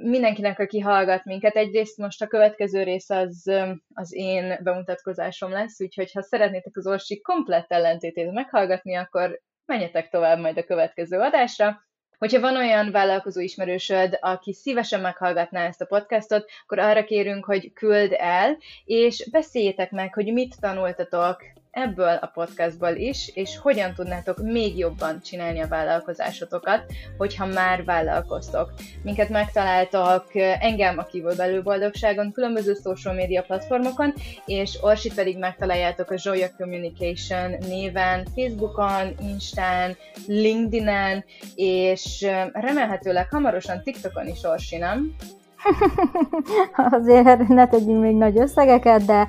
mindenkinek, 0.03 0.59
aki 0.59 0.81
hallgat 0.81 1.24
minket, 1.24 1.57
egyrészt 1.57 1.99
most 1.99 2.22
a 2.22 2.27
következő 2.27 2.83
rész 2.83 3.11
az, 3.11 3.51
az 3.95 4.14
én 4.14 4.59
bemutatkozásom 4.62 5.51
lesz, 5.51 5.81
úgyhogy 5.81 6.12
ha 6.12 6.22
szeretnétek 6.22 6.77
az 6.77 6.87
Orsi 6.87 7.20
komplett 7.20 7.72
ellentétét 7.72 8.33
meghallgatni, 8.33 8.95
akkor 8.95 9.41
menjetek 9.64 10.09
tovább 10.09 10.39
majd 10.39 10.59
a 10.59 10.64
következő 10.64 11.18
adásra. 11.18 11.86
Hogyha 12.19 12.41
van 12.41 12.57
olyan 12.57 12.91
vállalkozó 12.91 13.41
ismerősöd, 13.41 14.19
aki 14.21 14.53
szívesen 14.53 15.01
meghallgatná 15.01 15.67
ezt 15.67 15.81
a 15.81 15.87
podcastot, 15.87 16.51
akkor 16.62 16.79
arra 16.79 17.05
kérünk, 17.05 17.45
hogy 17.45 17.73
küld 17.73 18.14
el, 18.19 18.57
és 18.85 19.29
beszéljétek 19.31 19.91
meg, 19.91 20.14
hogy 20.14 20.33
mit 20.33 20.61
tanultatok 20.61 21.43
ebből 21.77 22.18
a 22.20 22.31
podcastból 22.35 22.95
is, 22.95 23.31
és 23.35 23.59
hogyan 23.59 23.95
tudnátok 23.95 24.43
még 24.43 24.79
jobban 24.79 25.20
csinálni 25.22 25.61
a 25.61 25.68
vállalkozásotokat, 25.68 26.85
hogyha 27.16 27.47
már 27.47 27.85
vállalkoztok. 27.85 28.72
Minket 29.03 29.29
megtaláltok 29.29 30.24
engem 30.61 30.99
a 30.99 31.05
kívül 31.05 31.37
belül 31.37 31.62
boldogságon, 31.62 32.33
különböző 32.33 32.74
social 32.83 33.14
media 33.14 33.43
platformokon, 33.43 34.14
és 34.47 34.79
Orsit 34.83 35.14
pedig 35.14 35.39
megtaláljátok 35.39 36.11
a 36.11 36.18
Zsolya 36.18 36.49
Communication 36.59 37.57
néven, 37.68 38.27
Facebookon, 38.35 39.14
Instán, 39.20 39.97
LinkedIn-en, 40.27 41.24
és 41.55 42.27
remélhetőleg 42.53 43.29
hamarosan 43.29 43.83
TikTokon 43.83 44.27
is 44.27 44.43
Orsi, 44.43 44.77
nem? 44.77 45.16
Azért 46.91 47.49
ne 47.49 47.69
tegyünk 47.69 48.01
még 48.03 48.17
nagy 48.17 48.39
összegeket, 48.39 49.05
de 49.05 49.29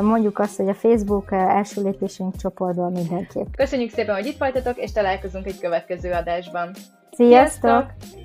mondjuk 0.00 0.38
azt, 0.38 0.56
hogy 0.56 0.68
a 0.68 0.74
Facebook 0.74 1.32
első 1.32 1.82
lépésünk 1.82 2.36
csoportban 2.36 2.92
mindenképp. 2.92 3.46
Köszönjük 3.56 3.90
szépen, 3.90 4.14
hogy 4.14 4.26
itt 4.26 4.38
voltatok, 4.38 4.76
és 4.76 4.92
találkozunk 4.92 5.46
egy 5.46 5.60
következő 5.60 6.12
adásban. 6.12 6.70
Sziasztok! 7.10 7.86
Sziasztok! 7.90 8.23